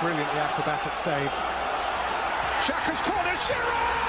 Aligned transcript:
Brilliantly 0.00 0.40
acrobatic 0.40 0.92
save. 1.02 1.30
Xhaka's 2.66 3.00
corner, 3.00 3.30
Giroud! 3.30 4.05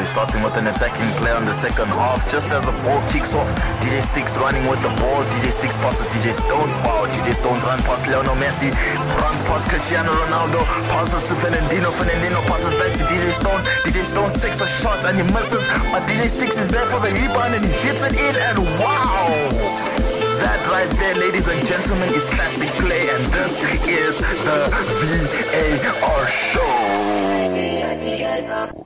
They're 0.00 0.06
starting 0.06 0.42
with 0.42 0.56
an 0.56 0.66
attacking 0.66 1.12
play 1.20 1.30
on 1.30 1.44
the 1.44 1.52
second 1.52 1.88
half. 1.92 2.24
Just 2.24 2.48
as 2.48 2.64
the 2.64 2.72
ball 2.88 3.06
kicks 3.12 3.34
off, 3.34 3.46
DJ 3.84 4.00
Sticks 4.02 4.38
running 4.38 4.64
with 4.66 4.80
the 4.80 4.88
ball. 4.96 5.20
DJ 5.36 5.52
Sticks 5.52 5.76
passes 5.76 6.06
DJ 6.06 6.32
Stones. 6.32 6.72
Wow, 6.88 7.04
DJ 7.04 7.34
Stones 7.34 7.62
run 7.64 7.78
past 7.84 8.08
Lionel 8.08 8.34
Messi. 8.36 8.72
Runs 9.20 9.42
past 9.44 9.68
Cristiano 9.68 10.08
Ronaldo. 10.08 10.64
Passes 10.88 11.28
to 11.28 11.34
Fernandinho. 11.34 11.92
Fernandinho 11.92 12.40
passes 12.48 12.72
back 12.80 12.96
to 12.96 13.04
DJ 13.12 13.30
Stones. 13.30 13.66
DJ 13.84 14.02
Stones 14.02 14.40
takes 14.40 14.62
a 14.62 14.66
shot 14.66 15.04
and 15.04 15.18
he 15.20 15.24
misses. 15.34 15.60
But 15.92 16.08
DJ 16.08 16.30
Sticks 16.30 16.56
is 16.56 16.70
there 16.70 16.86
for 16.86 16.98
the 17.00 17.12
rebound 17.12 17.56
and 17.56 17.64
he 17.66 17.70
hits 17.70 18.02
it 18.02 18.14
in. 18.16 18.34
And 18.40 18.58
wow! 18.80 19.69
That 20.40 20.60
right 20.70 20.90
there, 20.98 21.14
ladies 21.16 21.48
and 21.48 21.66
gentlemen, 21.66 22.08
is 22.14 22.24
classic 22.24 22.70
play, 22.70 23.10
and 23.10 23.24
this 23.26 23.60
is 23.86 24.18
the 24.20 24.70
VAR 26.00 26.28
show. 26.28 26.64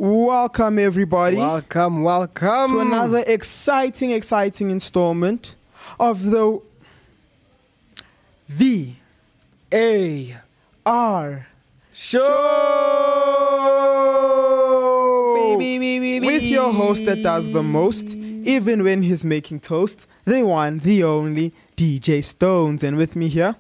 Welcome, 0.01 0.81
everybody, 0.81 1.37
Welcome, 1.37 2.03
welcome 2.03 2.71
to 2.71 2.81
another 2.81 3.23
exciting, 3.27 4.11
exciting 4.11 4.71
installment 4.73 5.55
of 6.01 6.25
the 6.25 6.61
V 8.48 8.97
A 9.73 10.37
R 10.84 11.47
show. 11.93 12.34
Baby, 15.37 15.79
baby, 15.79 16.27
With 16.27 16.43
your 16.43 16.73
host 16.73 17.05
that 17.05 17.23
does 17.23 17.48
the 17.48 17.62
most, 17.62 18.06
even 18.06 18.83
when 18.83 19.03
he's 19.03 19.25
making 19.25 19.61
toast, 19.61 20.09
the 20.25 20.42
one, 20.42 20.78
the 20.78 21.05
only 21.05 21.53
DJ 21.77 22.22
Stones, 22.22 22.83
and 22.83 22.97
with 22.97 23.14
me 23.17 23.28
here, 23.28 23.56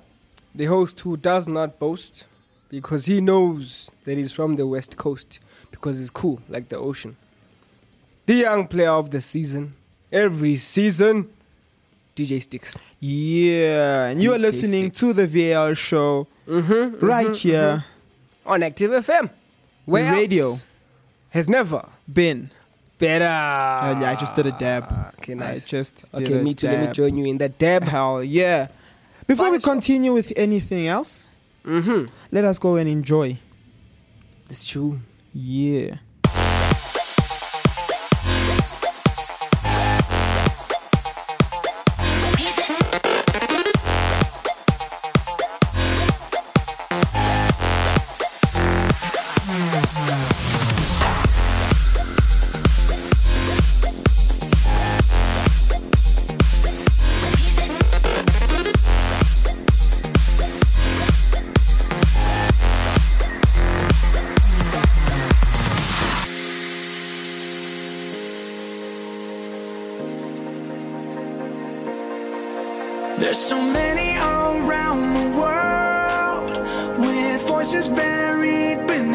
The 0.54 0.66
host 0.66 1.00
who 1.00 1.16
does 1.16 1.46
not 1.48 1.78
boast 1.78 2.24
because 2.70 3.06
he 3.06 3.20
knows 3.20 3.90
that 4.04 4.16
he's 4.16 4.32
from 4.32 4.56
the 4.56 4.66
west 4.66 4.96
coast 4.96 5.40
because 5.70 5.98
he's 5.98 6.10
cool 6.10 6.40
like 6.48 6.68
the 6.68 6.76
ocean. 6.78 7.16
The 8.26 8.34
young 8.34 8.66
player 8.68 8.90
of 8.90 9.10
the 9.10 9.20
season, 9.20 9.74
every 10.12 10.56
season, 10.56 11.28
DJ 12.16 12.40
Sticks. 12.42 12.78
yeah, 13.00 14.04
and 14.06 14.22
you 14.22 14.32
are 14.32 14.38
listening 14.38 14.84
Sticks. 14.92 14.98
to 15.00 15.12
the 15.12 15.26
VAR 15.26 15.74
show 15.74 16.26
Mm-hmm, 16.48 17.04
right 17.04 17.34
here, 17.34 17.84
on 18.46 18.62
Active 18.62 18.90
FM. 18.90 19.30
Where 19.86 20.12
radio 20.12 20.56
has 21.30 21.48
never 21.48 21.88
been. 22.12 22.50
Better. 22.98 23.24
Uh, 23.26 24.00
yeah, 24.00 24.10
I 24.10 24.16
just 24.16 24.34
did 24.34 24.46
a 24.46 24.52
dab. 24.52 25.12
Okay, 25.18 25.32
I 25.32 25.36
nice. 25.36 25.64
just 25.64 25.96
did 26.12 26.22
Okay, 26.28 26.42
me 26.42 26.54
too. 26.54 26.68
Let 26.68 26.88
me 26.88 26.92
join 26.92 27.16
you 27.16 27.24
in 27.26 27.38
that 27.38 27.58
dab. 27.58 27.82
Hell 27.84 28.22
yeah. 28.24 28.68
Before 29.26 29.50
we 29.50 29.58
continue 29.58 30.12
with 30.12 30.32
anything 30.36 30.86
else, 30.86 31.26
Mm-hmm. 31.64 32.12
let 32.30 32.44
us 32.44 32.58
go 32.58 32.76
and 32.76 32.86
enjoy. 32.88 33.38
It's 34.50 34.66
true. 34.66 35.00
Yeah. 35.32 35.96
Buried 78.44 78.86
beneath. 78.86 79.13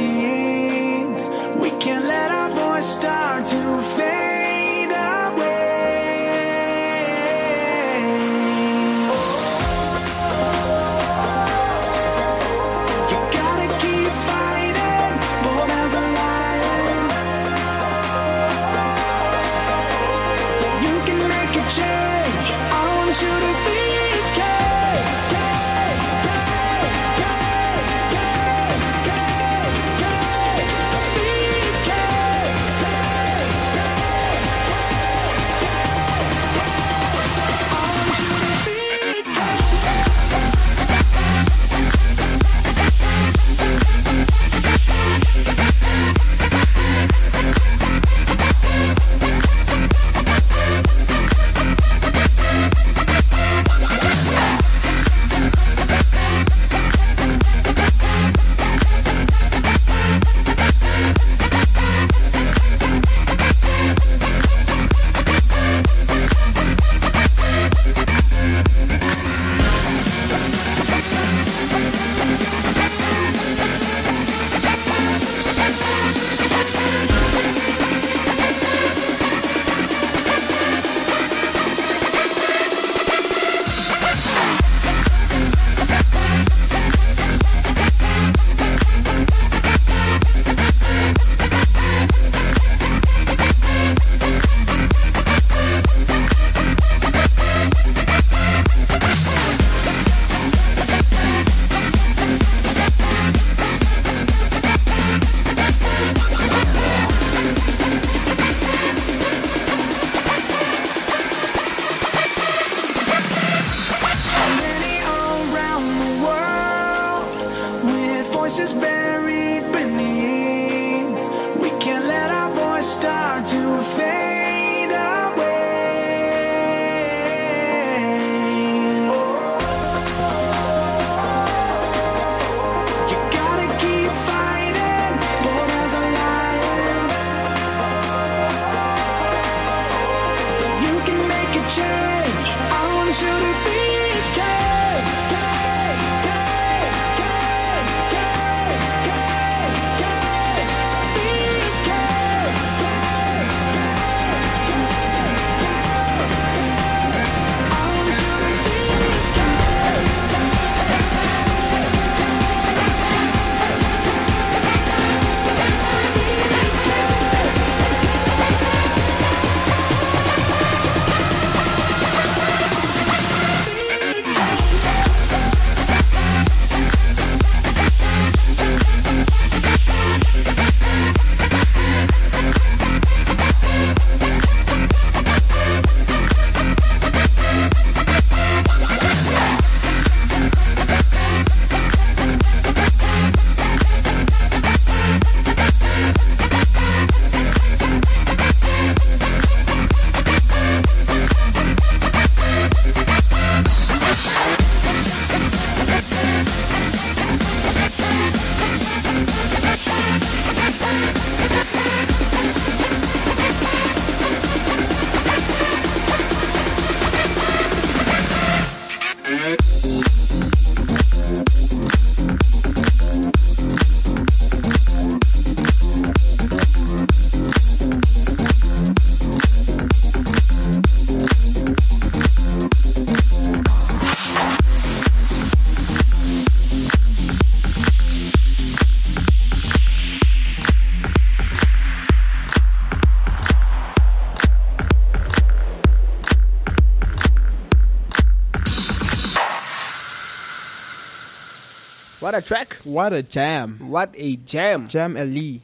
What 252.29 252.37
a 252.43 252.45
track. 252.45 252.73
What 252.83 253.11
a 253.11 253.23
jam. 253.23 253.79
What 253.89 254.13
a 254.15 254.35
jam. 254.35 254.87
Jam 254.87 255.17
Ali. 255.17 255.63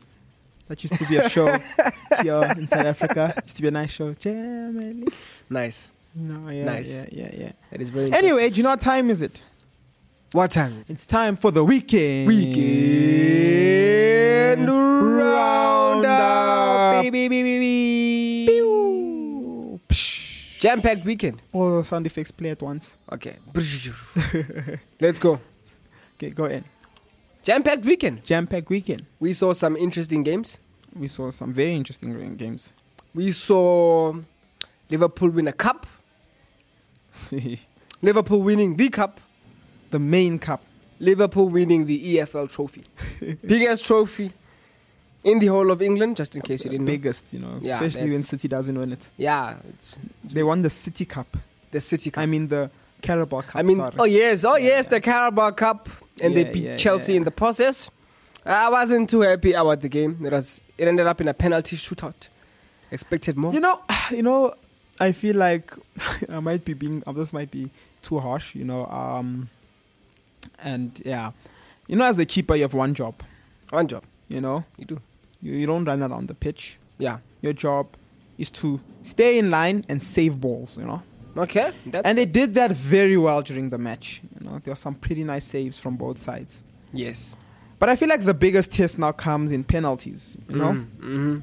That 0.67 0.83
used 0.83 0.97
to 0.97 1.05
be 1.05 1.17
a 1.17 1.29
show 1.29 1.45
here 2.23 2.41
in 2.57 2.67
South 2.67 2.87
Africa. 2.87 3.35
Used 3.45 3.55
to 3.57 3.61
be 3.61 3.67
a 3.67 3.71
nice 3.71 3.91
show. 3.91 4.13
Jam 4.15 4.75
Ali. 4.75 5.05
Nice. 5.47 5.87
No, 6.15 6.49
yeah, 6.49 6.63
Nice. 6.63 6.91
yeah, 6.91 7.05
yeah, 7.11 7.29
yeah. 7.37 7.51
It 7.71 7.81
is 7.81 7.89
very 7.89 8.11
Anyway, 8.11 8.49
do 8.49 8.57
you 8.57 8.63
know 8.63 8.71
what 8.71 8.81
time 8.81 9.11
is 9.11 9.21
it? 9.21 9.43
What 10.31 10.49
time? 10.49 10.79
it? 10.79 10.89
It's 10.89 11.05
time 11.05 11.35
for 11.35 11.51
the 11.51 11.63
weekend. 11.63 12.29
Weekend 12.29 12.65
roundup. 14.67 16.23
Baby, 17.03 17.27
baby, 17.27 17.59
baby. 17.59 18.47
Pew. 18.47 19.79
Jam 20.59 20.81
packed 20.81 21.05
weekend. 21.05 21.43
All 21.53 21.77
the 21.77 21.83
sound 21.85 22.07
effects 22.07 22.31
play 22.31 22.49
at 22.49 22.63
once. 22.63 22.97
Okay. 23.11 23.35
Let's 24.99 25.19
go. 25.19 25.39
Okay, 26.17 26.29
go 26.31 26.45
in. 26.45 26.63
Jam 27.43 27.61
packed 27.61 27.85
weekend. 27.85 28.23
Jam-packed 28.25 28.69
weekend. 28.69 29.03
We 29.19 29.31
saw 29.33 29.53
some 29.53 29.75
interesting 29.77 30.23
games. 30.23 30.57
We 30.95 31.07
saw 31.07 31.29
some 31.29 31.53
very 31.53 31.75
interesting 31.75 32.35
games. 32.37 32.73
We 33.13 33.31
saw 33.33 34.15
Liverpool 34.89 35.29
win 35.29 35.47
a 35.47 35.53
cup. 35.53 35.85
Liverpool 38.01 38.41
winning 38.41 38.75
the 38.77 38.89
cup. 38.89 39.19
The 39.91 39.99
main 39.99 40.39
cup. 40.39 40.61
Liverpool 40.99 41.49
winning 41.49 41.85
the 41.85 42.15
EFL 42.17 42.49
trophy. 42.51 42.83
Biggest 43.45 43.85
trophy 43.85 44.31
in 45.23 45.39
the 45.39 45.47
whole 45.47 45.71
of 45.71 45.81
England, 45.81 46.15
just 46.17 46.35
in 46.35 46.41
case 46.41 46.63
you 46.63 46.71
didn't 46.71 46.85
know. 46.85 46.91
biggest, 46.91 47.33
you 47.33 47.39
know, 47.39 47.59
Yeah, 47.61 47.81
especially 47.83 48.11
when 48.11 48.23
City 48.23 48.47
doesn't 48.47 48.77
win 48.77 48.93
it. 48.93 49.09
Yeah, 49.17 49.57
it's 49.69 49.97
They 50.23 50.43
won 50.43 50.61
the 50.61 50.69
City 50.69 51.05
Cup. 51.05 51.35
the 51.71 51.79
City 51.81 52.11
Cup. 52.11 52.21
I 52.21 52.25
mean 52.27 52.47
the 52.47 52.69
Carabao 53.01 53.41
Cup. 53.41 53.55
I 53.55 53.63
mean, 53.63 53.77
sorry. 53.77 53.95
oh 53.99 54.03
yes, 54.05 54.45
oh 54.45 54.55
yes, 54.57 54.85
Yeah. 54.85 54.89
the 54.91 55.01
Carabao 55.01 55.51
Cup, 55.51 55.89
and 56.21 56.33
Yeah, 56.35 56.43
they 56.43 56.51
beat 56.51 56.63
yeah, 56.63 56.75
Chelsea 56.75 57.13
yeah. 57.13 57.17
in 57.17 57.23
the 57.23 57.31
process. 57.31 57.89
I 58.45 58.69
wasn't 58.69 59.09
too 59.09 59.21
happy 59.21 59.53
about 59.53 59.81
the 59.81 59.89
game. 59.89 60.23
It 60.25 60.31
was. 60.31 60.61
It 60.77 60.87
ended 60.87 61.07
up 61.07 61.19
in 61.21 61.27
a 61.27 61.33
penalty 61.33 61.75
shootout. 61.77 62.27
Expected 62.91 63.37
more. 63.37 63.53
You 63.53 63.59
know, 63.59 63.81
you 64.11 64.21
know, 64.21 64.53
I 64.99 65.11
feel 65.13 65.35
like 65.35 65.73
I 66.29 66.39
might 66.39 66.63
be 66.65 66.73
being. 66.73 67.01
uh, 67.07 67.11
This 67.13 67.33
might 67.33 67.49
be 67.51 67.71
too 68.01 68.19
harsh. 68.19 68.53
You 68.55 68.65
know, 68.65 68.85
um, 68.87 69.49
and 70.59 71.01
yeah, 71.05 71.31
you 71.87 71.95
know, 71.95 72.05
as 72.05 72.19
a 72.19 72.25
keeper, 72.25 72.55
you 72.55 72.61
have 72.63 72.73
one 72.73 72.93
job. 72.93 73.15
One 73.71 73.87
job, 73.87 74.03
You 74.29 74.41
know, 74.41 74.63
you 74.77 74.85
do. 74.85 75.01
you, 75.41 75.53
you 75.53 75.65
don't 75.65 75.85
run 75.85 76.03
around 76.03 76.27
the 76.27 76.35
pitch. 76.35 76.77
Yeah. 76.99 77.17
Your 77.41 77.53
job 77.53 77.87
is 78.37 78.51
to 78.51 78.79
stay 79.03 79.39
in 79.39 79.49
line 79.49 79.83
and 79.89 80.03
save 80.03 80.39
balls. 80.39 80.77
You 80.77 80.85
know, 80.85 81.01
Okay. 81.37 81.71
That, 81.87 82.05
and 82.05 82.17
they 82.17 82.25
did 82.25 82.53
that 82.55 82.71
very 82.71 83.17
well 83.17 83.41
during 83.41 83.69
the 83.69 83.77
match. 83.77 84.21
You 84.39 84.47
know, 84.49 84.59
there 84.59 84.71
were 84.71 84.77
some 84.77 84.95
pretty 84.95 85.23
nice 85.23 85.45
saves 85.45 85.77
from 85.77 85.95
both 85.97 86.17
sides. 86.19 86.61
yes. 86.93 87.35
But 87.77 87.89
I 87.89 87.97
feel 87.97 88.07
like 88.07 88.23
the 88.23 88.33
biggest 88.33 88.71
test 88.71 88.97
now 88.97 89.11
comes 89.11 89.51
in 89.51 89.65
penalties. 89.65 90.37
You 90.49 90.55
know. 90.55 90.73
hmm 90.73 91.39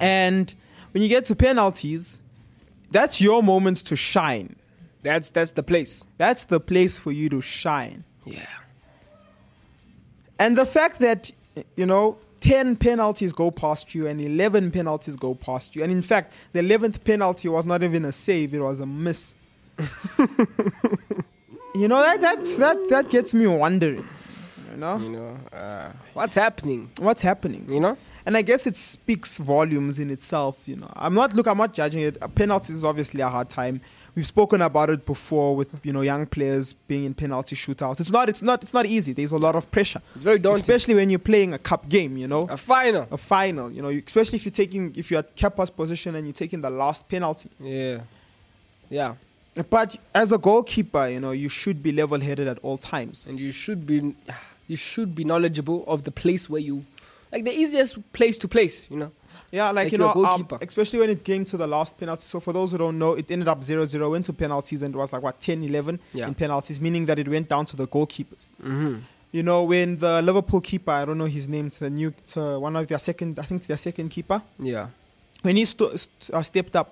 And 0.00 0.52
when 0.90 1.02
you 1.02 1.08
get 1.08 1.26
to 1.26 1.36
penalties, 1.36 2.20
that's 2.90 3.20
your 3.20 3.40
moment 3.40 3.78
to 3.86 3.94
shine. 3.94 4.56
That's 5.04 5.30
that's 5.30 5.52
the 5.52 5.62
place. 5.62 6.02
That's 6.18 6.42
the 6.44 6.58
place 6.58 6.98
for 6.98 7.12
you 7.12 7.28
to 7.28 7.40
shine. 7.40 8.02
Yeah. 8.24 8.40
And 10.38 10.58
the 10.58 10.66
fact 10.66 10.98
that, 11.00 11.30
you 11.76 11.86
know, 11.86 12.18
10 12.44 12.76
penalties 12.76 13.32
go 13.32 13.50
past 13.50 13.94
you 13.94 14.06
and 14.06 14.20
11 14.20 14.70
penalties 14.70 15.16
go 15.16 15.34
past 15.34 15.74
you. 15.74 15.82
And 15.82 15.90
in 15.90 16.02
fact, 16.02 16.34
the 16.52 16.60
11th 16.60 17.02
penalty 17.02 17.48
was 17.48 17.64
not 17.64 17.82
even 17.82 18.04
a 18.04 18.12
save, 18.12 18.52
it 18.52 18.60
was 18.60 18.80
a 18.80 18.86
miss. 18.86 19.34
you 21.74 21.88
know, 21.88 22.02
that, 22.02 22.20
that, 22.20 22.44
that, 22.58 22.86
that 22.90 23.08
gets 23.08 23.32
me 23.32 23.46
wondering. 23.46 24.06
You 24.70 24.76
know? 24.76 24.98
You 24.98 25.08
know, 25.08 25.38
uh, 25.56 25.92
what's 26.12 26.34
happening? 26.34 26.90
What's 26.98 27.22
happening? 27.22 27.66
You 27.66 27.80
know. 27.80 27.96
And 28.26 28.36
I 28.36 28.42
guess 28.42 28.66
it 28.66 28.76
speaks 28.76 29.38
volumes 29.38 29.98
in 29.98 30.10
itself, 30.10 30.60
you 30.66 30.76
know. 30.76 30.92
I'm 30.96 31.14
not 31.14 31.32
look 31.32 31.46
I'm 31.46 31.56
not 31.56 31.72
judging 31.72 32.02
it. 32.02 32.18
A 32.20 32.28
penalty 32.28 32.74
is 32.74 32.84
obviously 32.84 33.22
a 33.22 33.28
hard 33.30 33.48
time. 33.48 33.80
We've 34.16 34.26
spoken 34.26 34.62
about 34.62 34.90
it 34.90 35.04
before 35.06 35.56
with, 35.56 35.80
you 35.82 35.92
know, 35.92 36.02
young 36.02 36.26
players 36.26 36.72
being 36.72 37.04
in 37.04 37.14
penalty 37.14 37.56
shootouts. 37.56 37.98
It's 38.00 38.10
not 38.12 38.28
it's 38.28 38.42
not 38.42 38.62
it's 38.62 38.72
not 38.72 38.86
easy. 38.86 39.12
There's 39.12 39.32
a 39.32 39.36
lot 39.38 39.56
of 39.56 39.70
pressure. 39.72 40.00
It's 40.14 40.22
very 40.22 40.38
daunting. 40.38 40.60
Especially 40.62 40.94
when 40.94 41.10
you're 41.10 41.18
playing 41.18 41.52
a 41.52 41.58
cup 41.58 41.88
game, 41.88 42.16
you 42.16 42.28
know. 42.28 42.42
a 42.42 42.56
final. 42.56 43.08
A 43.10 43.16
final, 43.16 43.70
you 43.72 43.82
know, 43.82 43.88
you- 43.88 44.02
especially 44.06 44.36
if 44.36 44.44
you're 44.44 44.52
taking 44.52 44.92
if 44.96 45.10
you're 45.10 45.18
at 45.18 45.34
Kepa's 45.34 45.70
position 45.70 46.14
and 46.14 46.26
you're 46.26 46.32
taking 46.32 46.60
the 46.60 46.70
last 46.70 47.08
penalty. 47.08 47.50
Yeah. 47.58 48.00
Yeah. 48.88 49.14
But 49.70 49.96
as 50.14 50.32
a 50.32 50.38
goalkeeper, 50.38 51.08
you 51.08 51.20
know, 51.20 51.30
you 51.30 51.48
should 51.48 51.82
be 51.82 51.92
level 51.92 52.20
headed 52.20 52.48
at 52.48 52.58
all 52.60 52.78
times. 52.78 53.26
and 53.26 53.38
you 53.40 53.52
should 53.52 53.86
be 53.86 54.14
you 54.66 54.76
should 54.76 55.14
be 55.14 55.24
knowledgeable 55.24 55.84
of 55.86 56.04
the 56.04 56.10
place 56.10 56.48
where 56.48 56.60
you 56.60 56.84
like 57.34 57.44
the 57.44 57.52
easiest 57.62 57.92
place 58.12 58.38
to 58.38 58.46
place 58.48 58.76
you 58.90 58.96
know 59.04 59.10
Yeah, 59.50 59.66
like, 59.70 59.84
Like 59.86 59.92
you 59.92 59.98
know, 59.98 60.12
um, 60.24 60.46
especially 60.68 60.98
when 61.02 61.10
it 61.10 61.22
came 61.30 61.44
to 61.52 61.56
the 61.56 61.66
last 61.66 61.92
penalty. 61.98 62.22
So 62.22 62.40
for 62.40 62.52
those 62.52 62.68
who 62.72 62.78
don't 62.78 62.98
know, 62.98 63.12
it 63.20 63.26
ended 63.30 63.48
up 63.48 63.60
0-0, 63.60 64.10
went 64.10 64.26
to 64.26 64.32
penalties 64.32 64.82
and 64.84 64.90
it 64.94 64.98
was 64.98 65.12
like 65.12 65.22
what 65.26 65.36
10-11 65.40 65.98
Yeah. 66.12 66.28
in 66.28 66.34
penalties, 66.34 66.80
meaning 66.80 67.06
that 67.08 67.18
it 67.18 67.28
went 67.28 67.48
down 67.54 67.64
to 67.66 67.76
the 67.76 67.86
goalkeepers. 67.86 68.42
mm-hmm. 68.62 68.96
You 69.36 69.42
know, 69.48 69.60
when 69.72 69.88
the 70.04 70.22
Liverpool 70.22 70.60
keeper, 70.60 70.92
I 71.00 71.04
don't 71.06 71.18
know 71.18 71.30
his 71.38 71.46
name, 71.48 71.66
to 71.70 71.80
the 71.80 71.90
new 71.90 72.10
to 72.32 72.40
one 72.66 72.74
of 72.80 72.86
their 72.90 72.98
second, 73.08 73.38
I 73.38 73.44
think 73.48 73.66
their 73.66 73.76
second 73.88 74.08
keeper, 74.16 74.38
yeah 74.58 74.86
when 75.42 75.56
he 75.56 75.64
st- 75.64 76.08
uh, 76.32 76.42
stepped 76.42 76.74
up, 76.80 76.88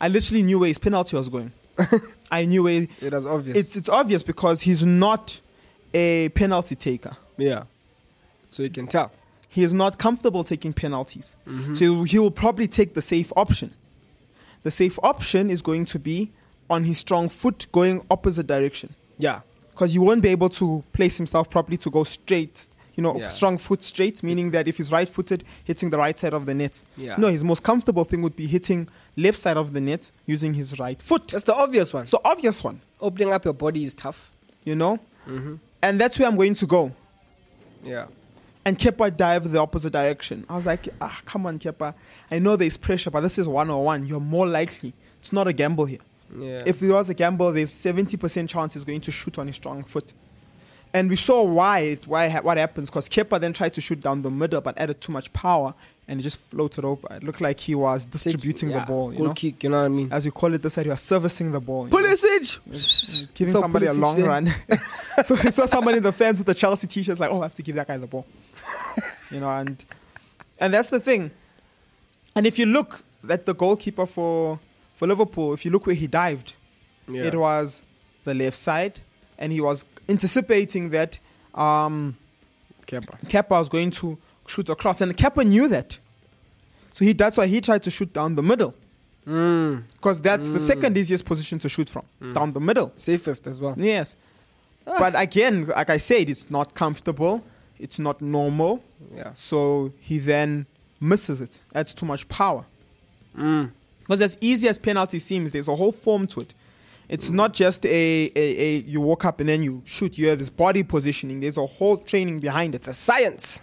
I 0.00 0.08
literally 0.08 0.42
knew 0.48 0.58
where 0.60 0.68
his 0.68 0.78
penalty 0.78 1.16
was 1.16 1.28
going. 1.28 1.52
I 2.38 2.44
knew 2.50 2.62
where 2.62 2.86
it 3.06 3.12
was 3.12 3.26
obvious 3.26 3.56
it's 3.60 3.74
it's 3.80 3.88
obvious 4.00 4.22
because 4.32 4.58
he's 4.66 4.84
not 4.84 5.40
a 5.92 6.28
penalty 6.30 6.76
taker. 6.76 7.14
yeah 7.36 7.64
so 8.50 8.62
you 8.62 8.70
can 8.70 8.86
tell 8.86 9.10
He 9.56 9.62
is 9.68 9.72
not 9.72 9.92
comfortable 10.06 10.42
taking 10.52 10.72
penalties. 10.84 11.26
mm-hmm. 11.48 11.74
So 11.78 11.84
he 12.10 12.18
will 12.22 12.30
probably 12.44 12.68
take 12.78 12.90
the 12.98 13.02
safe 13.14 13.30
option. 13.44 13.68
The 14.66 14.70
safe 14.82 14.96
option 15.12 15.44
is 15.54 15.60
going 15.70 15.84
to 15.94 15.98
be 15.98 16.18
on 16.68 16.80
his 16.90 16.98
strong 16.98 17.28
foot 17.40 17.58
going 17.78 17.96
opposite 18.10 18.46
direction 18.54 18.88
yeah 19.26 19.38
because 19.72 19.90
he 19.96 19.98
won't 20.06 20.22
be 20.28 20.30
able 20.36 20.50
to 20.60 20.66
place 20.98 21.16
himself 21.22 21.44
properly 21.54 21.76
to 21.84 21.90
go 21.98 22.02
straight. 22.04 22.56
You 22.96 23.02
know, 23.04 23.14
Yeah. 23.20 23.28
strong 23.40 23.56
foot 23.66 23.82
straight, 23.92 24.16
meaning 24.28 24.48
that 24.54 24.64
if 24.70 24.74
he's 24.78 24.90
right 24.98 25.08
footed, 25.16 25.40
hitting 25.70 25.90
the 25.94 25.98
right 26.04 26.18
side 26.22 26.34
of 26.38 26.42
the 26.48 26.54
net. 26.62 26.74
yeah 27.06 27.16
No, 27.22 27.28
his 27.36 27.44
most 27.52 27.62
comfortable 27.70 28.04
thing 28.10 28.20
would 28.24 28.36
be 28.44 28.46
hitting 28.56 28.80
left 29.26 29.38
side 29.44 29.58
of 29.62 29.66
the 29.74 29.80
net 29.90 30.02
using 30.34 30.52
his 30.60 30.68
right 30.84 31.00
foot. 31.08 31.24
that's 31.32 31.44
the 31.52 31.54
obvious 31.64 31.88
one 31.96 32.02
It's 32.06 32.10
the 32.18 32.24
obvious 32.32 32.58
one, 32.68 32.76
opening 33.06 33.30
up 33.34 33.42
your 33.48 33.54
body 33.66 33.82
is 33.88 33.94
tough 33.94 34.20
you 34.68 34.74
know? 34.82 34.94
mm-hmm. 35.34 35.54
And 35.84 35.92
that's 36.00 36.14
where 36.18 36.26
I'm 36.28 36.36
going 36.42 36.56
to 36.62 36.66
go. 36.76 36.82
yeah 37.94 38.06
And 38.66 38.76
Kepa 38.76 39.16
dived 39.16 39.52
the 39.52 39.60
opposite 39.60 39.92
direction. 39.92 40.44
I 40.48 40.56
was 40.56 40.66
like, 40.66 40.88
ah, 41.00 41.20
come 41.24 41.46
on, 41.46 41.60
Kepa. 41.60 41.94
I 42.32 42.40
know 42.40 42.56
there's 42.56 42.76
pressure, 42.76 43.12
but 43.12 43.20
this 43.20 43.38
is 43.38 43.46
one 43.46 43.70
on 43.70 43.84
one. 43.84 44.06
You're 44.08 44.18
more 44.18 44.44
likely. 44.44 44.92
It's 45.20 45.32
not 45.32 45.46
a 45.46 45.52
gamble 45.52 45.84
here. 45.84 46.00
yeah 46.36 46.62
If 46.66 46.80
there 46.80 46.92
was 46.92 47.08
a 47.08 47.14
gamble, 47.14 47.52
there's 47.52 47.70
70% 47.70 48.48
chance 48.48 48.74
he's 48.74 48.82
going 48.82 49.02
to 49.02 49.12
shoot 49.12 49.38
on 49.38 49.46
his 49.46 49.54
strong 49.54 49.84
foot. 49.84 50.12
And 50.92 51.08
we 51.08 51.14
saw 51.14 51.44
why, 51.44 51.94
why 52.06 52.28
what 52.40 52.58
happens 52.58 52.90
because 52.90 53.08
Kepa 53.08 53.40
then 53.40 53.52
tried 53.52 53.72
to 53.74 53.80
shoot 53.80 54.00
down 54.00 54.22
the 54.22 54.30
middle 54.30 54.60
but 54.60 54.76
added 54.78 55.00
too 55.00 55.12
much 55.12 55.32
power 55.32 55.72
and 56.08 56.18
it 56.18 56.22
just 56.24 56.38
floated 56.38 56.84
over. 56.84 57.06
It 57.12 57.22
looked 57.22 57.40
like 57.40 57.60
he 57.60 57.76
was 57.76 58.04
distributing 58.04 58.70
yeah, 58.70 58.80
the 58.80 58.86
ball, 58.86 59.12
you 59.12 59.18
goal 59.18 59.26
know. 59.28 59.34
kick 59.34 59.62
you 59.62 59.70
know 59.70 59.78
what 59.78 59.86
I 59.86 59.88
mean 59.90 60.08
As 60.10 60.24
we 60.24 60.32
call 60.32 60.54
it 60.54 60.62
this 60.62 60.74
side, 60.74 60.86
he 60.86 60.90
was 60.90 61.00
servicing 61.00 61.52
the 61.52 61.60
ball. 61.60 61.88
you 61.88 61.92
know. 61.92 61.98
Pulisic 61.98 63.28
Giving 63.34 63.52
So 63.52 63.60
somebody 63.60 63.86
a 63.86 63.92
long 63.92 64.16
then. 64.16 64.24
run. 64.26 64.54
so 65.24 65.36
I 65.36 65.50
saw 65.50 65.66
somebody 65.66 65.98
in 65.98 66.02
the 66.02 66.12
fans 66.12 66.38
with 66.38 66.46
the 66.46 66.54
Chelsea 66.54 66.86
t-shirts 66.88 67.20
like, 67.20 67.30
oh, 67.30 67.40
I 67.40 67.44
have 67.44 67.54
to 67.54 67.62
give 67.62 67.76
that 67.76 67.86
guy 67.86 67.96
the 67.98 68.06
ball. 68.06 68.26
you 69.30 69.40
know, 69.40 69.50
and 69.50 69.84
and 70.58 70.72
that's 70.74 70.88
the 70.88 71.00
thing. 71.00 71.30
And 72.34 72.46
if 72.46 72.58
you 72.58 72.66
look 72.66 73.02
at 73.28 73.46
the 73.46 73.54
goalkeeper 73.54 74.06
for 74.06 74.58
for 74.94 75.06
Liverpool, 75.08 75.52
if 75.54 75.64
you 75.64 75.70
look 75.70 75.86
where 75.86 75.94
he 75.96 76.06
dived, 76.06 76.54
yeah 77.08 77.24
it 77.24 77.34
was 77.34 77.82
the 78.24 78.34
left 78.34 78.56
side, 78.56 79.00
and 79.38 79.52
he 79.52 79.60
was 79.60 79.84
anticipating 80.08 80.90
that 80.90 81.18
um, 81.54 82.16
Kepa. 82.86 83.20
Kepa 83.28 83.50
was 83.50 83.68
going 83.68 83.90
to 83.92 84.18
shoot 84.46 84.68
across, 84.68 85.00
and 85.00 85.16
Kepa 85.16 85.46
knew 85.46 85.68
that. 85.68 85.98
So 86.94 87.04
he 87.04 87.12
that's 87.12 87.36
why 87.36 87.46
he 87.46 87.60
tried 87.60 87.82
to 87.84 87.90
shoot 87.90 88.12
down 88.12 88.34
the 88.36 88.42
middle, 88.42 88.74
Mm. 89.26 89.82
because 89.96 90.20
that's 90.20 90.48
the 90.48 90.58
Mm. 90.58 90.66
second 90.72 90.96
easiest 90.96 91.24
position 91.24 91.58
to 91.58 91.68
shoot 91.68 91.90
from, 91.90 92.04
Mm. 92.22 92.34
down 92.34 92.52
the 92.52 92.60
middle. 92.60 92.92
safest 92.96 93.46
as 93.46 93.60
well 93.60 93.74
Yes. 93.76 94.16
Ah. 94.86 94.96
But 94.98 95.14
again, 95.20 95.66
like 95.66 95.90
I 95.90 95.96
said, 95.98 96.28
it's 96.28 96.48
not 96.48 96.74
comfortable. 96.74 97.42
It's 97.78 97.98
not 97.98 98.20
normal. 98.20 98.82
yeah 99.14 99.32
So 99.34 99.92
he 100.00 100.18
then 100.18 100.66
misses 101.00 101.40
it. 101.40 101.60
That's 101.72 101.92
too 101.94 102.06
much 102.06 102.26
power. 102.28 102.64
mm. 103.36 103.70
Because 104.00 104.20
as 104.20 104.38
easy 104.40 104.68
as 104.68 104.78
penalty 104.78 105.18
seems, 105.18 105.50
there's 105.52 105.68
a 105.68 105.74
whole 105.74 105.90
form 105.92 106.26
to 106.28 106.40
it. 106.40 106.54
It's 107.08 107.28
not 107.30 107.52
just 107.54 107.84
a, 107.84 108.30
a, 108.36 108.40
a 108.66 108.76
you 108.78 109.00
walk 109.00 109.24
up 109.24 109.40
and 109.40 109.48
then 109.48 109.62
you 109.62 109.82
shoot. 109.84 110.16
You 110.18 110.28
have 110.28 110.38
this 110.38 110.48
body 110.50 110.82
positioning. 110.82 111.40
There's 111.40 111.56
a 111.56 111.66
whole 111.66 111.96
training 111.98 112.40
behind 112.40 112.74
it. 112.74 112.78
it's 112.78 112.88
a 112.88 112.94
science 112.94 113.60